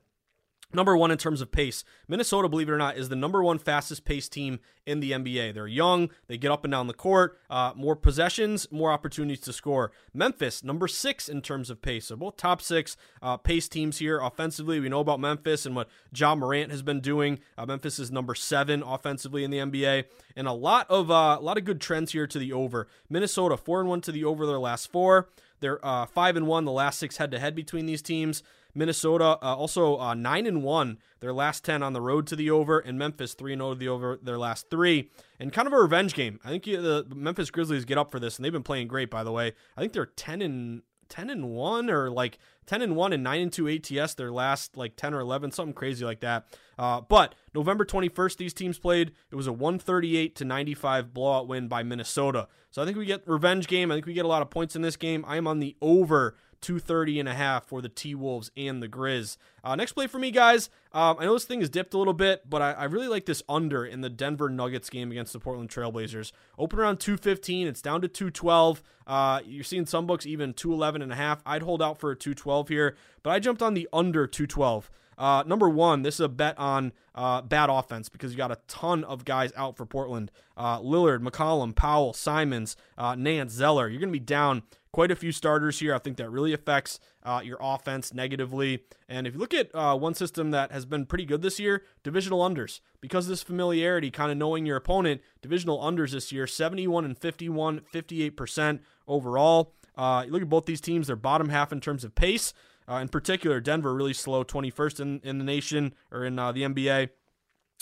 [0.73, 1.85] Number one in terms of pace.
[2.07, 5.53] Minnesota, believe it or not, is the number one fastest paced team in the NBA.
[5.55, 9.53] They're young, they get up and down the court, uh, more possessions, more opportunities to
[9.53, 9.91] score.
[10.15, 12.07] Memphis, number six in terms of pace.
[12.07, 14.79] So both top six uh, pace teams here offensively.
[14.81, 17.41] We know about Memphis and what Ja Morant has been doing.
[17.59, 20.05] Uh, Memphis is number seven offensively in the NBA,
[20.37, 22.87] and a lot of uh, a lot of good trends here to the over.
[23.09, 25.29] Minnesota four and one to the over their last four.
[25.61, 28.43] They're uh, five and one the last six head to head between these teams.
[28.75, 32.51] Minnesota uh, also uh, nine and one their last ten on the road to the
[32.51, 35.73] over, and Memphis three and zero to the over their last three, and kind of
[35.73, 36.41] a revenge game.
[36.45, 39.11] I think the Memphis Grizzlies get up for this, and they've been playing great.
[39.11, 42.97] By the way, I think they're ten and 10 and 1 or like 10 and
[42.97, 46.21] 1 and 9 and 2 ATS their last like 10 or 11 something crazy like
[46.21, 46.47] that.
[46.79, 49.13] Uh, but November 21st these teams played.
[49.31, 52.49] It was a 138 to 95 blowout win by Minnesota.
[52.71, 53.91] So I think we get revenge game.
[53.91, 55.25] I think we get a lot of points in this game.
[55.27, 58.89] I am on the over 230 and a half for the T Wolves and the
[58.89, 59.37] Grizz.
[59.65, 60.71] Uh, next play for me, guys.
[60.93, 63.27] Um, I know this thing has dipped a little bit, but I, I, really like
[63.27, 66.33] this under in the Denver Nuggets game against the Portland Trailblazers.
[66.59, 68.83] Open around 215, it's down to 212.
[69.07, 71.43] Uh, you're seeing some books even 211 and a half.
[71.47, 74.91] I'd hold out for a 212 here, but I jumped on the under 212.
[75.21, 78.59] Uh, number one, this is a bet on uh, bad offense because you got a
[78.67, 80.33] ton of guys out for Portland.
[80.57, 83.87] Uh, Lillard, McCollum, Powell, Simons, uh, Nance, Zeller.
[83.87, 84.63] You're going to be down
[84.93, 85.95] quite a few starters here.
[85.95, 88.85] I think that really affects uh, your offense negatively.
[89.09, 91.85] And if you look at uh, one system that has been pretty good this year,
[92.03, 92.81] divisional unders.
[93.01, 97.19] Because of this familiarity, kind of knowing your opponent, divisional unders this year 71 and
[97.19, 99.75] 51, 58% overall.
[99.97, 102.53] Uh, you look at both these teams, they're bottom half in terms of pace.
[102.89, 106.63] Uh, in particular, Denver really slow, 21st in, in the nation or in uh, the
[106.63, 107.11] NBA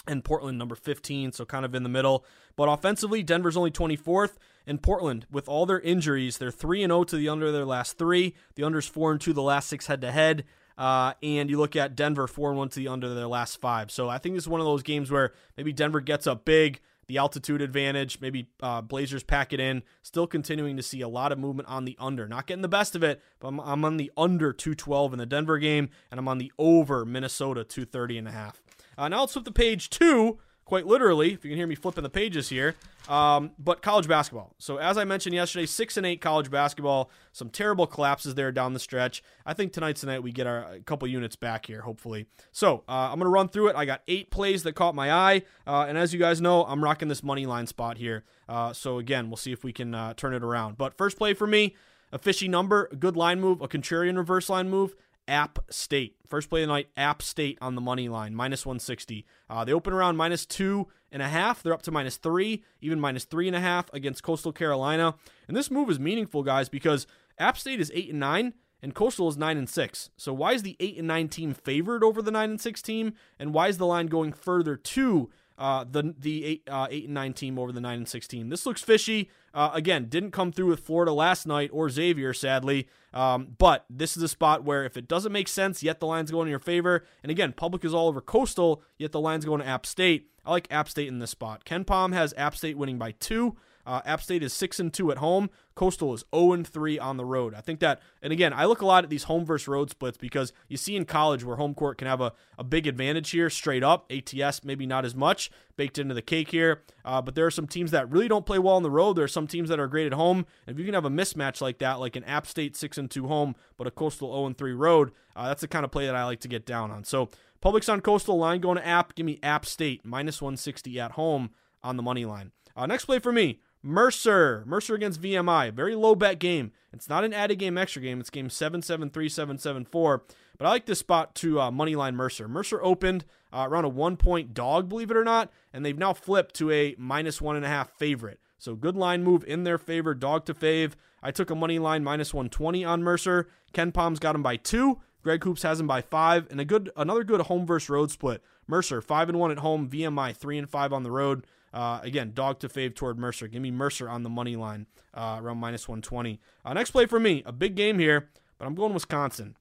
[0.06, 2.24] and Portland number 15, so kind of in the middle.
[2.56, 4.36] But offensively, Denver's only 24th,
[4.68, 7.98] and Portland, with all their injuries, they're 3 and 0 to the under their last
[7.98, 8.34] three.
[8.54, 10.44] The under's 4 and 2 the last six head to head.
[10.76, 13.90] Uh, and you look at Denver 4 and 1 to the under their last five.
[13.90, 16.80] So I think this is one of those games where maybe Denver gets up big,
[17.08, 19.82] the altitude advantage, maybe uh, Blazers pack it in.
[20.02, 22.28] Still continuing to see a lot of movement on the under.
[22.28, 25.26] Not getting the best of it, but I'm, I'm on the under 212 in the
[25.26, 28.62] Denver game, and I'm on the over Minnesota 230 and a half.
[28.96, 32.02] Uh, now let's flip the page two, quite literally, if you can hear me flipping
[32.02, 32.74] the pages here.
[33.08, 34.54] Um, but college basketball.
[34.58, 37.10] So as I mentioned yesterday, six and eight college basketball.
[37.32, 39.22] Some terrible collapses there down the stretch.
[39.46, 42.26] I think tonight's tonight we get our a couple units back here, hopefully.
[42.52, 43.76] So uh, I'm gonna run through it.
[43.76, 46.84] I got eight plays that caught my eye, uh, and as you guys know, I'm
[46.84, 48.24] rocking this money line spot here.
[48.46, 50.76] Uh, so again, we'll see if we can uh, turn it around.
[50.76, 51.76] But first play for me,
[52.12, 54.94] a fishy number, a good line move, a contrarian reverse line move.
[55.28, 56.16] App State.
[56.26, 59.24] First play of the night, App State on the money line, minus 160.
[59.48, 61.62] Uh, they open around minus two and a half.
[61.62, 65.14] They're up to minus three, even minus three and a half against Coastal Carolina.
[65.46, 67.06] And this move is meaningful, guys, because
[67.38, 70.10] App State is eight and nine and Coastal is nine and six.
[70.16, 73.14] So why is the eight and nine team favored over the nine and six team?
[73.38, 77.14] And why is the line going further to uh, the the eight uh, eight and
[77.14, 78.48] nine team over the nine and six team?
[78.48, 79.30] This looks fishy.
[79.54, 82.88] Uh, again, didn't come through with Florida last night or Xavier, sadly.
[83.12, 86.30] Um, but this is a spot where if it doesn't make sense, yet the line's
[86.30, 87.04] going in your favor.
[87.22, 90.30] And again, public is all over Coastal, yet the line's going to App State.
[90.44, 91.64] I like App State in this spot.
[91.64, 93.56] KenPom has App State winning by two.
[93.88, 95.48] Uh, App State is six and two at home.
[95.74, 97.54] Coastal is zero and three on the road.
[97.54, 100.18] I think that, and again, I look a lot at these home versus road splits
[100.18, 103.48] because you see in college where home court can have a, a big advantage here,
[103.48, 104.12] straight up.
[104.12, 107.66] ATS maybe not as much baked into the cake here, uh, but there are some
[107.66, 109.16] teams that really don't play well on the road.
[109.16, 110.44] There are some teams that are great at home.
[110.66, 113.26] If you can have a mismatch like that, like an App State six and two
[113.26, 116.14] home, but a Coastal zero and three road, uh, that's the kind of play that
[116.14, 117.04] I like to get down on.
[117.04, 117.30] So
[117.62, 119.14] Publix on Coastal line going to App.
[119.14, 122.52] Give me App State minus 160 at home on the money line.
[122.76, 123.60] Uh, next play for me.
[123.82, 124.64] Mercer.
[124.66, 125.72] Mercer against VMI.
[125.72, 126.72] Very low bet game.
[126.92, 128.20] It's not an added game extra game.
[128.20, 130.22] It's game 773774.
[130.58, 132.48] But I like this spot to uh, Moneyline Mercer.
[132.48, 136.12] Mercer opened uh, around a one point dog, believe it or not, and they've now
[136.12, 138.40] flipped to a minus one and a half favorite.
[138.58, 140.92] So good line move in their favor, dog to fave.
[141.22, 143.48] I took a money line minus 120 on Mercer.
[143.72, 144.98] KenPom's got him by two.
[145.22, 148.42] Greg Hoops has him by five, and a good another good home versus road split.
[148.66, 151.46] Mercer five and one at home, VMI three and five on the road.
[151.72, 153.48] Uh, again, dog to fave toward Mercer.
[153.48, 156.40] Give me Mercer on the money line uh, around minus 120.
[156.64, 159.56] Uh, next play for me, a big game here, but I'm going Wisconsin.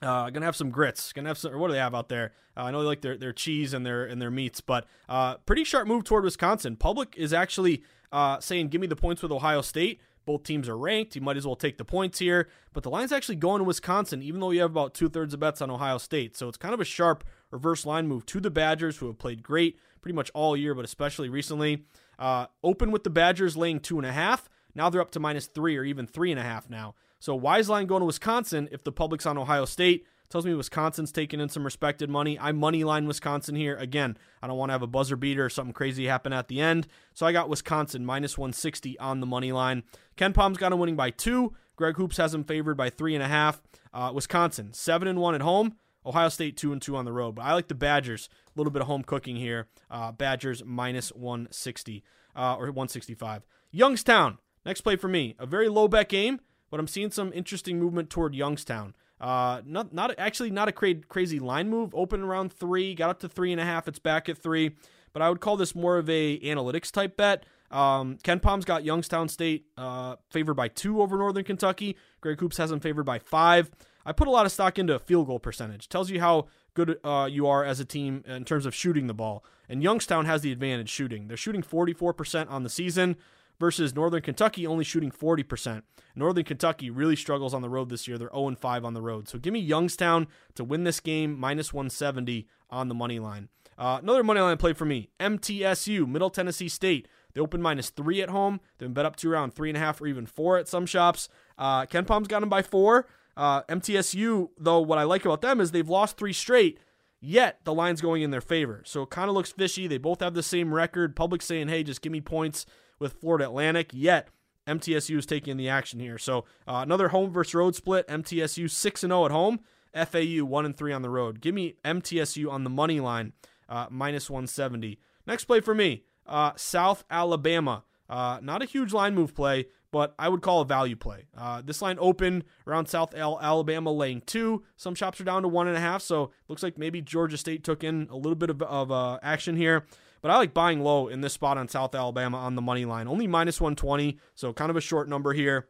[0.00, 1.12] Uh, gonna have some grits.
[1.12, 1.52] Gonna have some.
[1.52, 2.32] Or what do they have out there?
[2.56, 5.38] Uh, I know they like their, their cheese and their and their meats, but uh,
[5.38, 6.76] pretty sharp move toward Wisconsin.
[6.76, 10.76] Public is actually uh, saying, "Give me the points with Ohio State." Both teams are
[10.76, 11.16] ranked.
[11.16, 12.48] You might as well take the points here.
[12.74, 15.40] But the line's actually going to Wisconsin, even though you have about two thirds of
[15.40, 16.36] bets on Ohio State.
[16.36, 19.42] So it's kind of a sharp reverse line move to the Badgers, who have played
[19.42, 21.84] great pretty much all year, but especially recently.
[22.18, 24.48] Uh, open with the Badgers laying two and a half.
[24.74, 26.94] Now they're up to minus three or even three and a half now.
[27.20, 30.06] So wise line going to Wisconsin if the public's on Ohio State.
[30.30, 32.38] Tells me Wisconsin's taking in some respected money.
[32.38, 33.76] I money line Wisconsin here.
[33.76, 36.60] Again, I don't want to have a buzzer beater or something crazy happen at the
[36.60, 36.86] end.
[37.14, 39.84] So I got Wisconsin minus 160 on the money line.
[40.18, 41.54] KenPom's got him winning by two.
[41.76, 43.62] Greg Hoops has him favored by three and a half.
[43.94, 45.76] Uh, Wisconsin, seven and one at home.
[46.08, 47.34] Ohio State two and two on the road.
[47.34, 48.28] But I like the Badgers.
[48.46, 49.68] A little bit of home cooking here.
[49.90, 52.02] Uh, Badgers minus 160
[52.34, 53.46] uh, or 165.
[53.70, 55.36] Youngstown, next play for me.
[55.38, 56.40] A very low bet game,
[56.70, 58.94] but I'm seeing some interesting movement toward Youngstown.
[59.20, 61.94] Uh, not not actually not a cra- crazy line move.
[61.94, 63.88] Open around three, got up to three and a half.
[63.88, 64.76] It's back at three,
[65.12, 67.44] but I would call this more of a analytics type bet.
[67.70, 71.96] Um, Palm's got Youngstown State uh, favored by two over Northern Kentucky.
[72.20, 73.70] Greg Coops has them favored by five.
[74.08, 75.86] I put a lot of stock into field goal percentage.
[75.90, 79.12] Tells you how good uh, you are as a team in terms of shooting the
[79.12, 79.44] ball.
[79.68, 81.28] And Youngstown has the advantage shooting.
[81.28, 83.16] They're shooting 44% on the season
[83.60, 85.82] versus Northern Kentucky only shooting 40%.
[86.16, 88.16] Northern Kentucky really struggles on the road this year.
[88.16, 89.28] They're 0 5 on the road.
[89.28, 93.50] So give me Youngstown to win this game, minus 170 on the money line.
[93.76, 97.08] Uh, another money line play for me MTSU, Middle Tennessee State.
[97.34, 98.60] They open minus three at home.
[98.78, 100.86] They've been bet up to around three and a half or even four at some
[100.86, 101.28] shops.
[101.58, 103.06] Uh, KenPom's got them by four.
[103.38, 106.80] Uh, MTSU, though, what I like about them is they've lost three straight,
[107.20, 108.82] yet the line's going in their favor.
[108.84, 109.86] So it kind of looks fishy.
[109.86, 111.14] They both have the same record.
[111.14, 112.66] Public saying, hey, just give me points
[112.98, 114.28] with Florida Atlantic, yet
[114.66, 116.18] MTSU is taking the action here.
[116.18, 118.08] So uh, another home versus road split.
[118.08, 119.60] MTSU 6 0 at home,
[119.94, 121.40] FAU 1 and 3 on the road.
[121.40, 123.34] Give me MTSU on the money line,
[123.68, 124.98] uh, minus 170.
[125.28, 127.84] Next play for me uh, South Alabama.
[128.08, 131.26] Uh, not a huge line move play, but I would call a value play.
[131.36, 134.64] Uh, this line open around South Alabama laying two.
[134.76, 137.64] Some shops are down to one and a half, so looks like maybe Georgia State
[137.64, 139.86] took in a little bit of, of uh, action here.
[140.20, 143.06] But I like buying low in this spot on South Alabama on the money line.
[143.06, 145.68] Only minus 120, so kind of a short number here.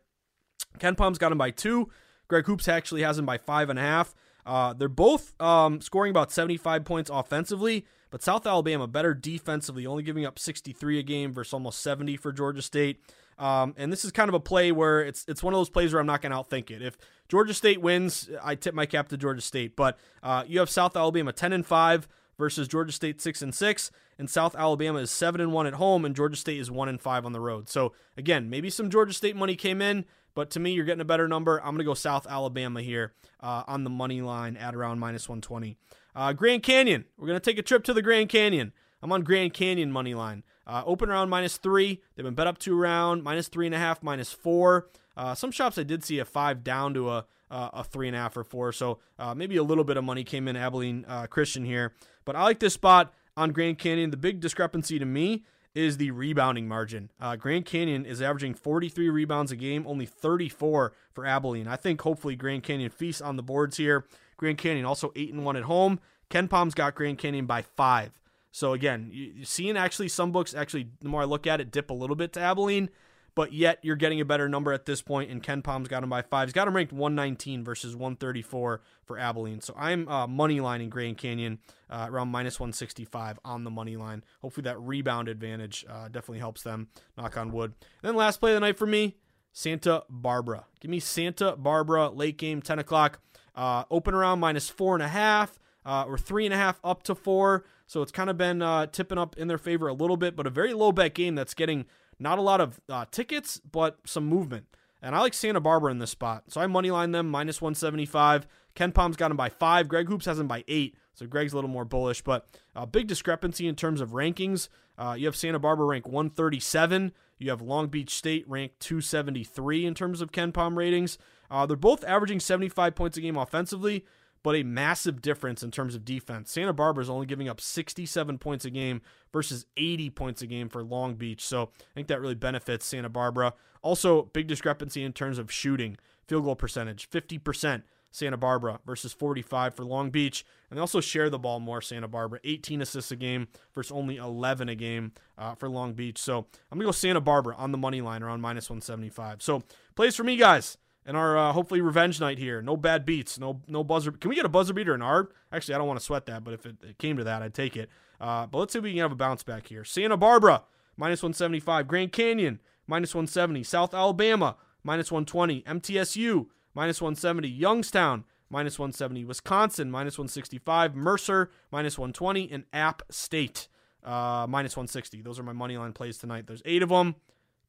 [0.78, 1.90] KenPom's got him by two.
[2.28, 4.14] Greg Hoops actually has him by five and a half.
[4.48, 10.02] Uh, they're both um, scoring about 75 points offensively, but South Alabama better defensively, only
[10.02, 12.98] giving up 63 a game versus almost 70 for Georgia State.
[13.38, 15.92] Um, and this is kind of a play where it's it's one of those plays
[15.92, 16.80] where I'm not going to outthink it.
[16.80, 16.96] If
[17.28, 19.76] Georgia State wins, I tip my cap to Georgia State.
[19.76, 22.08] But uh, you have South Alabama 10 and five
[22.38, 26.04] versus Georgia State 6 and 6 and South Alabama is 7 and 1 at home
[26.04, 27.68] and Georgia State is 1 and 5 on the road.
[27.68, 31.06] So again, maybe some Georgia State money came in, but to me you're getting a
[31.06, 31.58] better number.
[31.58, 35.28] I'm going to go South Alabama here uh, on the money line at around minus
[35.28, 35.76] 120.
[36.14, 37.04] Uh, Grand Canyon.
[37.16, 38.72] We're going to take a trip to the Grand Canyon.
[39.02, 40.42] I'm on Grand Canyon money line.
[40.66, 42.00] Uh, open around minus three.
[42.14, 44.88] They've been bet up to around minus three and a half, minus four.
[45.16, 48.16] Uh, some shops I did see a five down to a uh, a three and
[48.16, 48.72] a half or four.
[48.72, 51.94] So uh, maybe a little bit of money came in Abilene uh, Christian here.
[52.24, 54.10] But I like this spot on Grand Canyon.
[54.10, 55.44] The big discrepancy to me
[55.78, 57.08] is the rebounding margin.
[57.20, 61.68] Uh, Grand Canyon is averaging 43 rebounds a game, only 34 for Abilene.
[61.68, 64.04] I think hopefully Grand Canyon feasts on the boards here.
[64.36, 66.00] Grand Canyon also 8 and 1 at home.
[66.30, 68.10] KenPom's got Grand Canyon by 5.
[68.50, 71.70] So again, you, you're seeing actually some books actually the more I look at it
[71.70, 72.90] dip a little bit to Abilene
[73.38, 76.22] but yet you're getting a better number at this point, and KenPom's got him by
[76.22, 76.48] five.
[76.48, 79.60] He's got him ranked 119 versus 134 for Abilene.
[79.60, 84.24] So I'm uh, money lining Grand Canyon uh, around minus 165 on the money line.
[84.42, 86.88] Hopefully that rebound advantage uh, definitely helps them.
[87.16, 87.74] Knock on wood.
[88.02, 89.18] And then last play of the night for me,
[89.52, 90.64] Santa Barbara.
[90.80, 93.20] Give me Santa Barbara late game 10 o'clock.
[93.54, 95.60] Uh, open around minus four and a half.
[95.86, 97.64] Uh, or three and a half up to four.
[97.86, 100.46] So it's kind of been uh, tipping up in their favor a little bit, but
[100.46, 101.86] a very low bet game that's getting
[102.18, 104.66] not a lot of uh, tickets, but some movement.
[105.00, 106.44] And I like Santa Barbara in this spot.
[106.48, 108.46] So I moneyline them minus 175.
[108.74, 109.88] KenPom's got them by five.
[109.88, 110.96] Greg Hoops has them by eight.
[111.14, 114.68] So Greg's a little more bullish, but a big discrepancy in terms of rankings.
[114.96, 117.12] Uh, you have Santa Barbara ranked 137.
[117.38, 121.18] You have Long Beach State ranked 273 in terms of KenPom ratings.
[121.50, 124.04] Uh, they're both averaging 75 points a game offensively,
[124.42, 126.50] but a massive difference in terms of defense.
[126.50, 129.00] Santa Barbara is only giving up 67 points a game
[129.32, 131.44] versus 80 points a game for Long Beach.
[131.44, 133.54] So I think that really benefits Santa Barbara.
[133.82, 135.96] Also, big discrepancy in terms of shooting,
[136.26, 137.82] field goal percentage 50%.
[138.10, 140.42] Santa Barbara versus 45 for Long Beach.
[140.70, 142.40] And they also share the ball more, Santa Barbara.
[142.42, 146.16] 18 assists a game versus only 11 a game uh, for Long Beach.
[146.16, 149.42] So I'm going to go Santa Barbara on the money line around minus 175.
[149.42, 149.62] So
[149.94, 152.60] plays for me, guys and our uh, hopefully revenge night here.
[152.60, 154.12] No bad beats, no no buzzer.
[154.12, 155.30] Can we get a buzzer beater in our?
[155.50, 157.54] Actually, I don't want to sweat that, but if it, it came to that, I'd
[157.54, 157.88] take it.
[158.20, 159.84] Uh, but let's see if we can have a bounce back here.
[159.84, 160.64] Santa Barbara
[160.98, 168.78] minus 175, Grand Canyon minus 170, South Alabama minus 120, MTSU minus 170, Youngstown minus
[168.78, 173.68] 170, Wisconsin minus 165, Mercer minus 120, and App State
[174.04, 175.22] uh, minus 160.
[175.22, 176.46] Those are my money line plays tonight.
[176.46, 177.14] There's eight of them.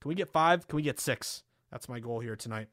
[0.02, 0.68] Can we get five?
[0.68, 1.44] Can we get six?
[1.72, 2.68] That's my goal here tonight.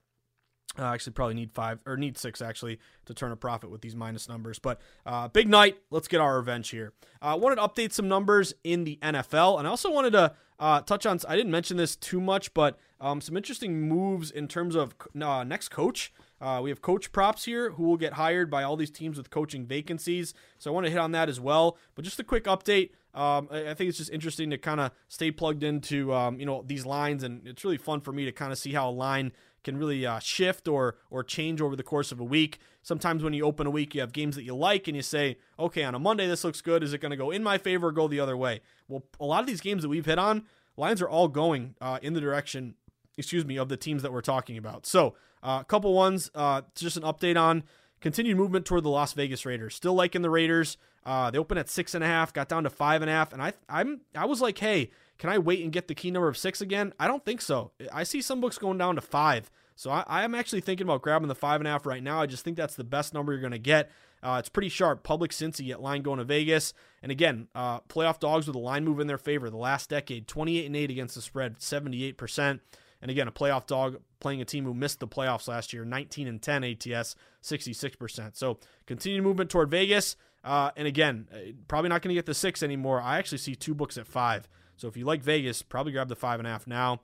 [0.79, 3.97] Uh, actually, probably need five or need six actually to turn a profit with these
[3.97, 4.59] minus numbers.
[4.59, 5.79] But uh, big night.
[5.91, 6.93] Let's get our revenge here.
[7.23, 10.35] I uh, wanted to update some numbers in the NFL, and I also wanted to
[10.59, 11.19] uh, touch on.
[11.27, 15.45] I didn't mention this too much, but um, some interesting moves in terms of uh,
[15.45, 16.13] next coach.
[16.41, 19.31] Uh, we have coach props here who will get hired by all these teams with
[19.31, 20.35] coaching vacancies.
[20.59, 21.79] So I want to hit on that as well.
[21.95, 22.91] But just a quick update.
[23.15, 26.63] Um, I think it's just interesting to kind of stay plugged into um, you know
[26.67, 29.33] these lines, and it's really fun for me to kind of see how a line
[29.67, 32.59] can really uh, shift or or change over the course of a week.
[32.83, 35.37] Sometimes when you open a week, you have games that you like, and you say,
[35.59, 36.83] okay, on a Monday this looks good.
[36.83, 38.61] Is it going to go in my favor or go the other way?
[38.89, 40.45] Well, a lot of these games that we've hit on,
[40.77, 42.77] lines are all going uh, in the direction,
[43.19, 44.87] excuse me, of the teams that we're talking about.
[44.87, 47.65] So uh, a couple ones, uh, just an update on
[48.07, 49.75] continued movement toward the Las Vegas Raiders.
[49.75, 50.77] Still liking the Raiders.
[51.05, 53.33] Uh, they opened at six and a half, got down to five and a half,
[53.33, 56.29] and I I'm I was like, hey can I wait and get the key number
[56.29, 56.93] of six again?
[57.01, 57.73] I don't think so.
[57.93, 59.51] I see some books going down to five.
[59.75, 62.21] So I, am actually thinking about grabbing the five and a half right now.
[62.21, 63.91] I just think that's the best number you're going to get.
[64.23, 65.03] Uh, it's pretty sharp.
[65.03, 66.73] Public Cincy at line going to Vegas.
[67.03, 69.51] And again, uh, playoff dogs with a line move in their favor.
[69.51, 72.61] The last decade, 28 and 8 against the spread, 78%.
[73.03, 76.27] And again, a playoff dog playing a team who missed the playoffs last year, 19
[76.27, 78.37] and 10 ATS, 66%.
[78.37, 80.17] So continued movement toward Vegas.
[80.43, 83.01] Uh, and again, uh, probably not going to get the six anymore.
[83.01, 84.49] I actually see two books at five.
[84.77, 87.01] So if you like Vegas, probably grab the five and a half now.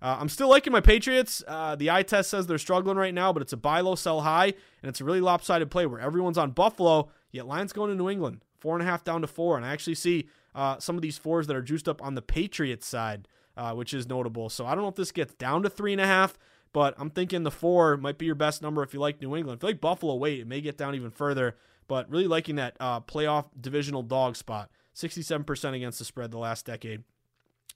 [0.00, 1.42] Uh, I'm still liking my Patriots.
[1.48, 4.20] Uh, the eye test says they're struggling right now, but it's a buy low, sell
[4.20, 7.96] high, and it's a really lopsided play where everyone's on Buffalo, yet Lions going to
[7.96, 8.42] New England.
[8.60, 9.56] Four and a half down to four.
[9.56, 12.22] And I actually see uh, some of these fours that are juiced up on the
[12.22, 13.26] Patriots side,
[13.56, 14.48] uh, which is notable.
[14.48, 16.38] So I don't know if this gets down to three and a half,
[16.72, 19.58] but I'm thinking the four might be your best number if you like New England.
[19.58, 21.56] If you like Buffalo, wait, it may get down even further.
[21.86, 24.70] But really liking that uh, playoff divisional dog spot.
[24.94, 27.02] 67% against the spread the last decade.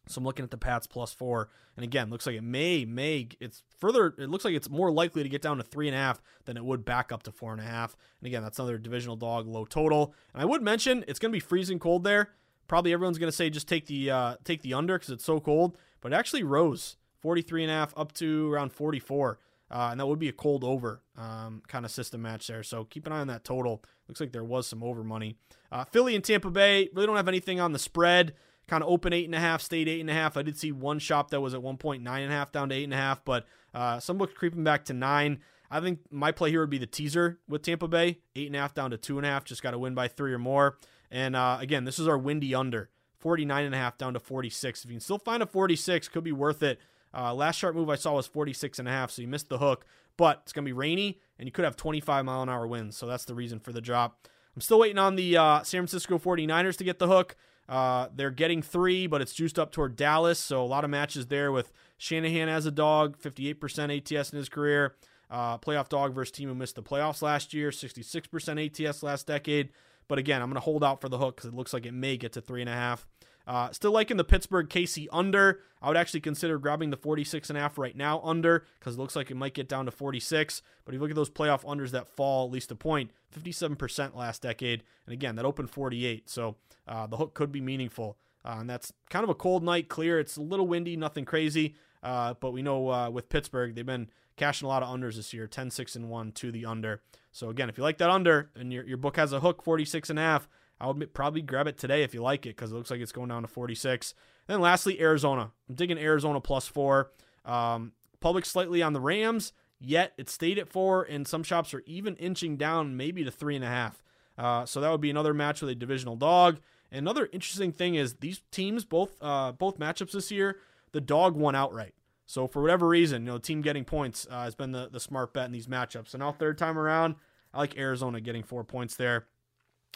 [0.08, 3.28] So I'm looking at the Pats plus four, and again, looks like it may may
[3.40, 4.14] it's further.
[4.18, 6.56] It looks like it's more likely to get down to three and a half than
[6.56, 7.96] it would back up to four and a half.
[8.20, 10.14] And again, that's another divisional dog low total.
[10.32, 12.30] And I would mention it's going to be freezing cold there.
[12.68, 15.40] Probably everyone's going to say just take the uh, take the under because it's so
[15.40, 19.38] cold, but it actually rose 43 and a half up to around 44.
[19.70, 22.62] Uh, and that would be a cold over um, kind of system match there.
[22.62, 23.82] So keep an eye on that total.
[24.06, 25.36] Looks like there was some over money.
[25.70, 28.34] Uh, Philly and Tampa Bay really don't have anything on the spread
[28.68, 30.36] kind of open eight and a half, stayed eight and a half.
[30.36, 32.68] I did see one shop that was at one point nine and a half down
[32.68, 35.40] to eight and a half, but uh, some books creeping back to nine.
[35.70, 38.60] I think my play here would be the teaser with Tampa Bay, eight and a
[38.60, 39.44] half down to two and a half.
[39.44, 40.78] Just got to win by three or more.
[41.10, 42.90] And uh, again, this is our windy under
[43.22, 44.84] 49.5 down to 46.
[44.84, 46.78] If you can still find a 46, could be worth it.
[47.16, 49.86] Uh, last sharp move I saw was 46.5, so you missed the hook.
[50.16, 52.96] But it's going to be rainy, and you could have 25 mile an hour winds,
[52.96, 54.28] so that's the reason for the drop.
[54.54, 57.36] I'm still waiting on the uh, San Francisco 49ers to get the hook.
[57.68, 61.26] Uh, they're getting three, but it's juiced up toward Dallas, so a lot of matches
[61.26, 64.96] there with Shanahan as a dog, 58% ATS in his career.
[65.30, 69.68] Uh, playoff dog versus team who missed the playoffs last year, 66% ATS last decade.
[70.08, 71.92] But again, I'm going to hold out for the hook because it looks like it
[71.92, 73.06] may get to three and a half.
[73.46, 75.60] Uh, still liking the Pittsburgh KC under.
[75.80, 78.98] I would actually consider grabbing the 46 and a half right now under because it
[78.98, 80.60] looks like it might get down to 46.
[80.84, 84.14] But if you look at those playoff unders that fall at least a point, 57%
[84.14, 86.28] last decade, and again that opened 48.
[86.28, 86.56] So
[86.86, 88.18] uh, the hook could be meaningful.
[88.44, 90.18] Uh, and that's kind of a cold night, clear.
[90.18, 91.74] It's a little windy, nothing crazy.
[92.02, 94.08] Uh, but we know uh, with Pittsburgh, they've been
[94.38, 97.02] cashing a lot of unders this year 10, 6, and 1 to the under.
[97.32, 100.10] So again, if you like that under and your, your book has a hook 46
[100.10, 100.48] and a half,
[100.80, 103.12] I would probably grab it today if you like it because it looks like it's
[103.12, 104.14] going down to 46.
[104.46, 105.50] And then lastly, Arizona.
[105.68, 107.10] I'm digging Arizona plus four.
[107.44, 111.82] Um, public slightly on the Rams, yet it stayed at four, and some shops are
[111.86, 114.02] even inching down maybe to three and a half.
[114.36, 116.60] Uh, so that would be another match with a divisional dog.
[116.90, 120.58] And another interesting thing is these teams, both uh, both matchups this year,
[120.92, 121.94] the dog won outright.
[122.28, 125.32] So for whatever reason, you know, team getting points uh, has been the, the smart
[125.32, 126.08] bet in these matchups.
[126.08, 127.14] So now third time around,
[127.54, 129.26] I like Arizona getting four points there.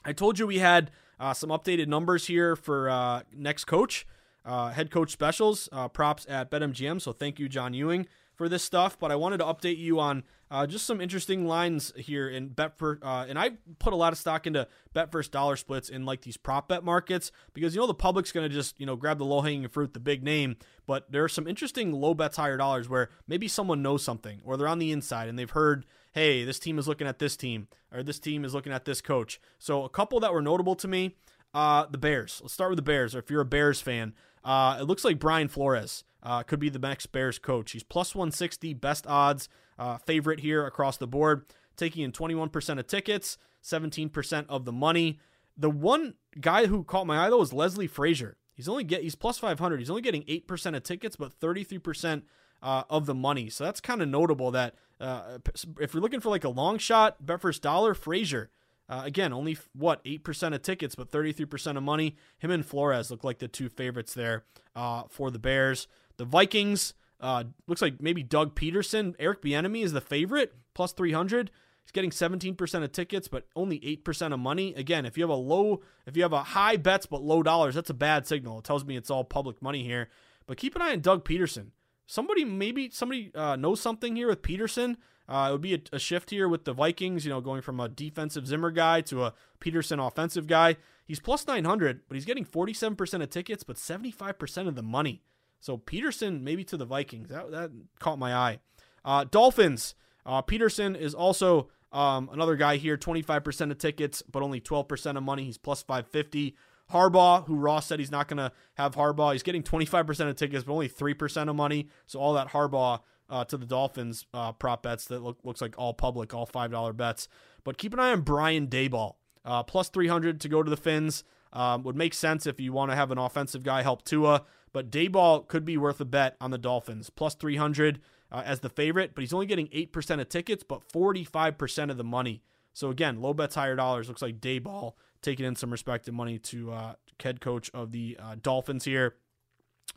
[0.02, 4.06] I told you we had uh, some updated numbers here for uh, next coach,
[4.46, 7.02] uh, head coach specials, uh, props at BetMGM.
[7.02, 8.06] So thank you, John Ewing,
[8.42, 8.98] for this stuff.
[8.98, 12.72] But I wanted to update you on uh, just some interesting lines here in bet
[12.82, 16.36] uh, and I put a lot of stock into bet dollar splits in like these
[16.36, 19.24] prop bet markets because you know the public's going to just you know grab the
[19.24, 20.56] low hanging fruit, the big name.
[20.88, 24.56] But there are some interesting low bets, higher dollars where maybe someone knows something or
[24.56, 27.68] they're on the inside and they've heard hey, this team is looking at this team,
[27.90, 29.40] or this team is looking at this coach.
[29.58, 31.16] So a couple that were notable to me,
[31.54, 32.40] uh, the Bears.
[32.42, 33.14] Let's start with the Bears.
[33.14, 34.12] Or if you're a Bears fan,
[34.44, 37.72] uh, it looks like Brian Flores uh, could be the next Bears coach.
[37.72, 39.48] He's plus 160, best odds,
[39.78, 41.44] uh, favorite here across the board,
[41.76, 45.18] taking in 21% of tickets, 17% of the money.
[45.56, 48.36] The one guy who caught my eye though was Leslie Frazier.
[48.54, 49.78] He's only get he's plus 500.
[49.78, 52.22] He's only getting 8% of tickets, but 33%
[52.62, 53.50] uh, of the money.
[53.50, 55.38] So that's kind of notable that uh,
[55.80, 58.50] if you're looking for like a long shot, bet first dollar, Frazier.
[58.88, 62.16] Uh, again, only what eight percent of tickets, but 33 percent of money.
[62.38, 64.44] Him and Flores look like the two favorites there
[64.76, 65.88] uh, for the Bears.
[66.16, 71.50] The Vikings uh, looks like maybe Doug Pederson, Eric Bieniemy is the favorite, plus 300.
[71.84, 74.74] He's getting 17% of tickets, but only 8% of money.
[74.74, 77.74] Again, if you have a low, if you have a high bets but low dollars,
[77.74, 78.58] that's a bad signal.
[78.58, 80.08] It tells me it's all public money here.
[80.46, 81.70] But keep an eye on Doug Pederson.
[82.06, 84.96] somebody maybe somebody uh, knows something here with Pederson.
[85.28, 87.78] Uh, it would be a, a, shift here with the Vikings, you know, going from
[87.78, 90.76] a defensive Zimmer guy to a Pederson offensive guy.
[91.04, 95.22] He's plus 900, but he's getting 47% of tickets, but 75% of the money.
[95.62, 97.28] So Pederson maybe to the Vikings.
[97.30, 98.58] That, that caught my eye.
[99.04, 99.94] Uh, Dolphins.
[100.26, 105.22] Uh, Pederson is also um, another guy here, 25% of tickets, but only 12% of
[105.22, 105.44] money.
[105.44, 106.56] He's plus 550.
[106.92, 110.64] Harbaugh, who Ross said he's not going to have Harbaugh, he's getting 25% of tickets,
[110.64, 111.88] but only 3% of money.
[112.06, 113.00] So all that Harbaugh
[113.30, 116.96] uh, to the Dolphins uh, prop bets that look, looks like all public, all $5
[116.96, 117.28] bets.
[117.64, 121.22] But keep an eye on Brian Daboll, Uh, plus 300 to go to the Fins.
[121.54, 124.90] Um, would make sense if you want to have an offensive guy help Tua, but
[124.90, 127.10] Daboll could be worth a bet on the Dolphins.
[127.10, 128.00] Plus 300
[128.30, 132.04] uh, as the favorite, but he's only getting 8% of tickets, but 45% of the
[132.04, 132.42] money.
[132.72, 134.08] So again, low bets, higher dollars.
[134.08, 138.36] Looks like Daboll taking in some respected money to uh, head coach of the uh,
[138.42, 139.16] Dolphins here.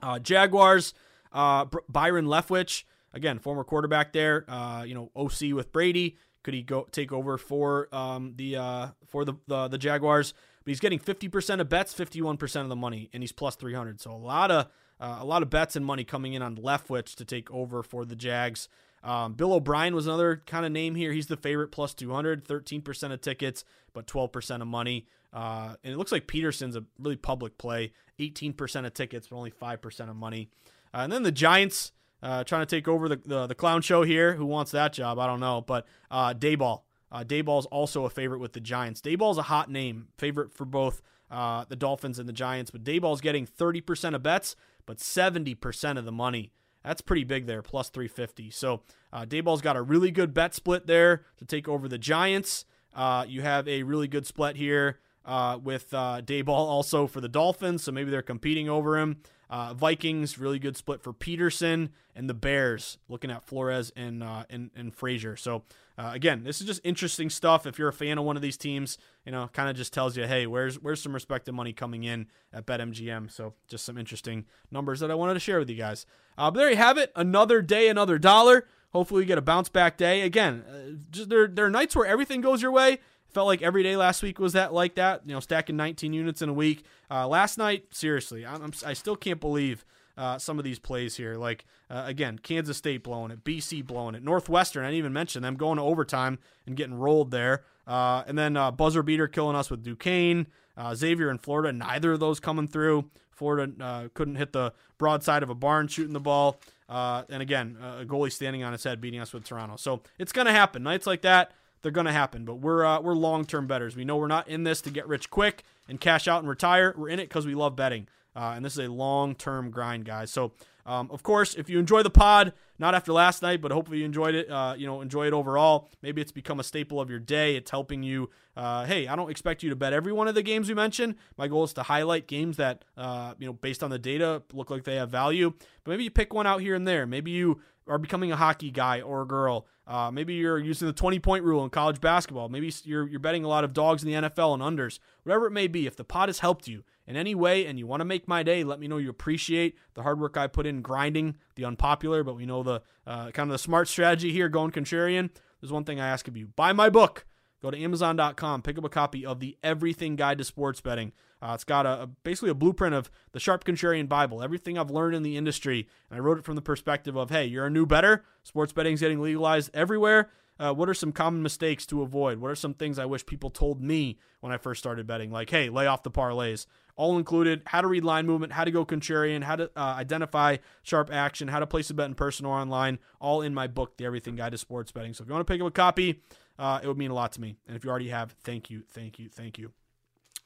[0.03, 0.93] Uh, Jaguars,
[1.31, 4.43] uh, Byron Leftwich, again, former quarterback there.
[4.47, 6.17] Uh, you know, OC with Brady.
[6.43, 10.33] Could he go take over for um, the for the, the, the Jaguars?
[10.65, 14.01] But he's getting 50% of bets, 51% of the money, and he's plus 300.
[14.01, 14.67] So a lot of
[14.99, 18.15] a lot of bets and money coming in on Leftwich to take over for the
[18.15, 18.69] Jags.
[19.03, 21.11] Um, Bill O'Brien was another kind of name here.
[21.11, 23.63] He's the favorite plus 200, 13% of tickets,
[23.93, 25.05] but 12% of money.
[25.31, 29.51] Uh, and it looks like Pederson's a really public play, 18% of tickets, but only
[29.51, 30.49] 5% of money.
[30.93, 31.91] Uh, and then the Giants
[32.23, 34.33] uh, trying to take over the, the, the clown show here.
[34.33, 35.19] Who wants that job?
[35.19, 35.61] I don't know.
[35.61, 36.81] But uh, Daboll.
[37.15, 38.99] Uh, Daboll's also a favorite with the Giants.
[38.99, 41.01] Daboll's a hot name, favorite for both
[41.31, 42.71] uh, the Dolphins and the Giants.
[42.71, 46.51] But Daboll's getting 30% of bets, but 70% of the money.
[46.83, 48.51] That's pretty big there, plus 350.
[48.51, 48.81] So
[49.13, 52.65] uh, Daboll's got a really good bet split there to take over the Giants.
[52.93, 57.29] Uh, you have a really good split here uh, with uh, Daboll also for the
[57.29, 59.21] Dolphins, so maybe they're competing over him.
[59.49, 64.43] Uh, Vikings, really good split for Pederson, and the Bears looking at Flores and uh,
[64.49, 65.37] and, and Frazier.
[65.37, 65.63] So
[65.97, 67.65] uh, again, this is just interesting stuff.
[67.65, 70.17] If you're a fan of one of these teams, you know, kind of just tells
[70.17, 73.31] you, hey, where's where's some respected money coming in at BetMGM.
[73.31, 76.05] So just some interesting numbers that I wanted to share with you guys.
[76.37, 77.11] Uh, but there you have it.
[77.15, 78.67] Another day, another dollar.
[78.91, 80.21] Hopefully, we get a bounce back day.
[80.21, 82.99] Again, uh, just there there are nights where everything goes your way.
[83.29, 85.21] Felt like every day last week was that like that.
[85.25, 86.83] You know, stacking 19 units in a week.
[87.09, 89.85] Uh, last night, seriously, I'm, I'm, i still can't believe
[90.17, 91.35] uh, some of these plays here.
[91.35, 94.83] Like uh, again, Kansas State blowing it, BC blowing it, Northwestern.
[94.83, 97.63] I didn't even mention them going to overtime and getting rolled there.
[97.87, 101.71] Uh, and then uh, buzzer beater killing us with Duquesne, uh, Xavier in Florida.
[101.71, 103.09] Neither of those coming through.
[103.31, 106.59] Florida uh, couldn't hit the broadside of a barn shooting the ball.
[106.87, 109.75] and again, a goalie standing on his head beating us with Toronto.
[109.75, 110.83] So it's going to happen.
[110.83, 111.51] Nights like that
[111.85, 112.45] they're going to happen.
[112.45, 113.95] But we're uh, we're long term betters.
[113.95, 116.95] We know we're not in this to get rich quick and cash out and retire.
[116.97, 118.07] We're in it because we love betting.
[118.35, 120.31] Uh, and this is a long term grind, guys.
[120.31, 120.51] So,
[120.85, 124.05] um, of course, if you enjoy the pod, not after last night, but hopefully you
[124.05, 125.89] enjoyed it, uh, you know, enjoy it overall.
[126.01, 127.55] Maybe it's become a staple of your day.
[127.55, 128.29] It's helping you.
[128.55, 131.15] Uh, hey, I don't expect you to bet every one of the games we mentioned.
[131.37, 134.69] My goal is to highlight games that, uh, you know, based on the data, look
[134.69, 135.53] like they have value.
[135.83, 137.07] But maybe you pick one out here and there.
[137.07, 139.67] Maybe you are becoming a hockey guy or a girl.
[139.87, 142.49] Uh, maybe you're using the 20 point rule in college basketball.
[142.49, 144.99] Maybe you're, you're betting a lot of dogs in the NFL and unders.
[145.23, 147.87] Whatever it may be, if the pod has helped you in any way and you
[147.87, 150.65] want to make my day, let me know you appreciate the hard work I put
[150.65, 154.49] in grinding the unpopular, but we know the uh, kind of the smart strategy here
[154.49, 155.29] going contrarian.
[155.61, 157.25] There's one thing I ask of you buy my book.
[157.61, 161.13] Go to Amazon.com, pick up a copy of the Everything Guide to Sports Betting.
[161.41, 164.91] Uh, it's got a, a, basically a blueprint of the Sharp Contrarian Bible, everything I've
[164.91, 165.87] learned in the industry.
[166.09, 168.23] And I wrote it from the perspective of, hey, you're a new better.
[168.43, 170.29] Sports betting's getting legalized everywhere.
[170.59, 172.39] Uh, what are some common mistakes to avoid?
[172.39, 175.31] What are some things I wish people told me when I first started betting?
[175.31, 176.65] Like, hey, lay off the parlays.
[176.95, 180.57] All included how to read line movement, how to go contrarian, how to uh, identify
[180.81, 183.97] sharp action, how to place a bet in person or online, all in my book,
[183.97, 185.13] The Everything Guide to Sports Betting.
[185.13, 186.21] So if you want to pick up a copy,
[186.57, 187.57] uh, it would mean a lot to me.
[187.67, 189.73] And if you already have, thank you, thank you, thank you.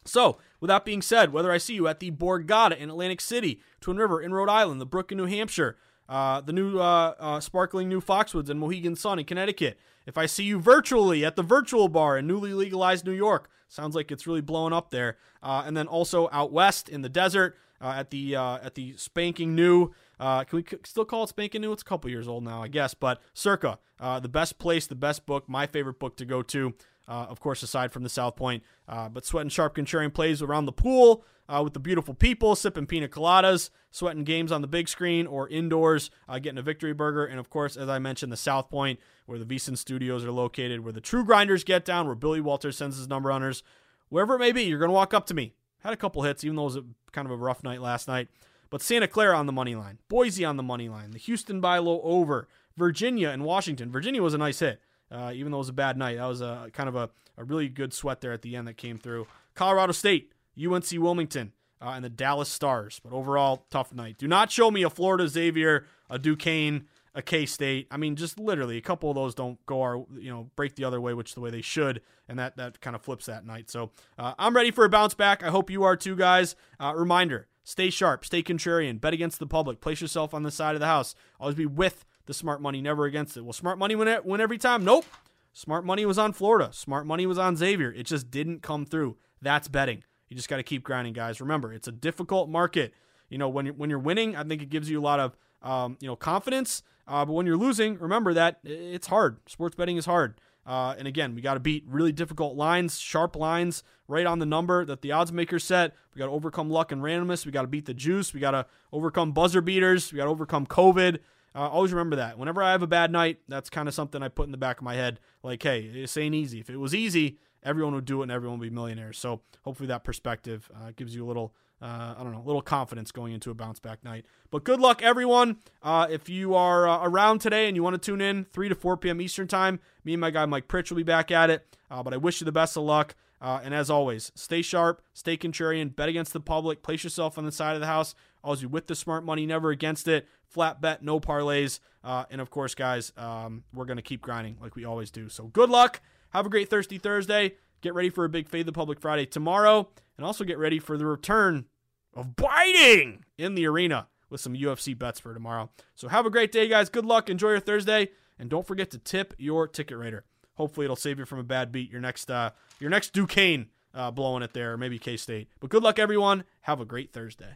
[0.05, 3.61] So, with that being said, whether I see you at the Borgata in Atlantic City,
[3.79, 5.77] Twin River in Rhode Island, the Brook in New Hampshire,
[6.09, 10.25] uh, the new uh, uh, sparkling new Foxwoods and Mohegan Sun in Connecticut, if I
[10.25, 14.25] see you virtually at the virtual bar in newly legalized New York, sounds like it's
[14.25, 18.09] really blowing up there, uh, and then also out west in the desert uh, at
[18.09, 21.71] the at the spanking new can we still call it Spanking New?
[21.71, 22.93] It's a couple years old now, I guess.
[22.93, 26.73] But Circa, the best place, the best book, my favorite book to go to.
[27.09, 28.63] Uh, of course, aside from the South Point.
[28.87, 32.55] Uh, but Sweat and Sharp Contrarian plays around the pool uh, with the beautiful people,
[32.55, 36.93] sipping pina coladas, sweating games on the big screen or indoors, uh, getting a victory
[36.93, 37.25] burger.
[37.25, 40.81] And of course, as I mentioned, the South Point, where the VSiN studios are located,
[40.81, 43.63] where the true grinders get down, where Billy Walters sends his number runners.
[44.09, 45.53] Wherever it may be, you're going to walk up to me.
[45.79, 48.07] Had a couple hits, even though it was a, kind of a rough night last
[48.07, 48.27] night.
[48.69, 51.79] But Santa Clara on the money line, Boise on the money line, the Houston by
[51.79, 52.47] low over,
[52.77, 53.91] Virginia and Washington.
[53.91, 54.79] Virginia was a nice hit,
[55.11, 56.17] uh, even though it was a bad night.
[56.17, 58.77] That was a kind of a, a really good sweat there at the end that
[58.77, 59.27] came through.
[59.55, 62.99] Colorado State, UNC Wilmington, uh, and the Dallas Stars.
[63.03, 64.17] But overall, tough night.
[64.17, 66.85] Do not show me a Florida Xavier, a Duquesne,
[67.15, 67.87] a K State.
[67.91, 70.83] I mean, just literally a couple of those don't go our, you know, break the
[70.83, 73.69] other way, which the way they should, and that that kind of flips that night.
[73.69, 75.43] So uh, I'm ready for a bounce back.
[75.43, 76.55] I hope you are too, guys.
[76.79, 80.75] Uh, reminder: Stay sharp, stay contrarian, bet against the public, place yourself on the side
[80.75, 81.15] of the house.
[81.39, 83.41] Always be with the smart money, never against it.
[83.41, 84.85] Well, smart money win, win every time?
[84.85, 85.03] Nope.
[85.51, 86.69] Smart money was on Florida.
[86.71, 87.91] Smart money was on Xavier.
[87.91, 89.17] It just didn't come through.
[89.41, 90.03] That's betting.
[90.27, 91.41] You just got to keep grinding, guys.
[91.41, 92.93] Remember, it's a difficult market.
[93.29, 95.35] You know, when you're, when you're winning, I think it gives you a lot of
[95.63, 96.83] um, you know confidence.
[97.07, 99.39] Uh, but when you're losing, remember that it's hard.
[99.49, 100.39] Sports betting is hard.
[100.67, 104.45] Uh, and again, we got to beat really difficult lines, sharp lines, right on the
[104.45, 105.95] number that the odds makers set.
[106.13, 107.47] We got to overcome luck and randomness.
[107.47, 108.35] We got to beat the juice.
[108.35, 110.13] We got to overcome buzzer beaters.
[110.13, 111.17] We got to overcome COVID.
[111.55, 112.37] Uh, always remember that.
[112.37, 114.77] Whenever I have a bad night, that's kind of something I put in the back
[114.77, 115.19] of my head.
[115.43, 116.59] Like, hey, this ain't easy.
[116.59, 119.17] If it was easy, everyone would do it and everyone would be millionaires.
[119.17, 122.61] So hopefully that perspective uh, gives you a little uh, I don't know, a little
[122.61, 124.25] confidence going into a bounce back night.
[124.51, 125.57] But good luck, everyone.
[125.81, 128.75] Uh, if you are uh, around today and you want to tune in 3 to
[128.75, 129.21] 4 p.m.
[129.21, 131.77] Eastern Time, me and my guy Mike Pritch will be back at it.
[131.89, 133.15] Uh, but I wish you the best of luck.
[133.41, 137.45] Uh, and as always, stay sharp, stay contrarian, bet against the public, place yourself on
[137.45, 138.13] the side of the house.
[138.43, 140.27] Always be with the smart money, never against it.
[140.49, 141.79] Flat bet, no parlays.
[142.03, 145.29] Uh, and of course, guys, um, we're going to keep grinding like we always do.
[145.29, 146.01] So good luck.
[146.31, 147.55] Have a great Thirsty Thursday.
[147.81, 149.89] Get ready for a big Fade the Public Friday tomorrow.
[150.17, 151.65] And also get ready for the return
[152.13, 155.69] of biting in the arena with some UFC bets for tomorrow.
[155.95, 156.89] So have a great day, guys.
[156.89, 157.29] Good luck.
[157.29, 160.25] Enjoy your Thursday, and don't forget to tip your ticket rater.
[160.55, 161.89] Hopefully, it'll save you from a bad beat.
[161.89, 165.49] Your next, uh, your next Duquesne uh, blowing it there, or maybe K State.
[165.59, 166.43] But good luck, everyone.
[166.61, 167.55] Have a great Thursday.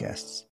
[0.01, 0.45] podcasts.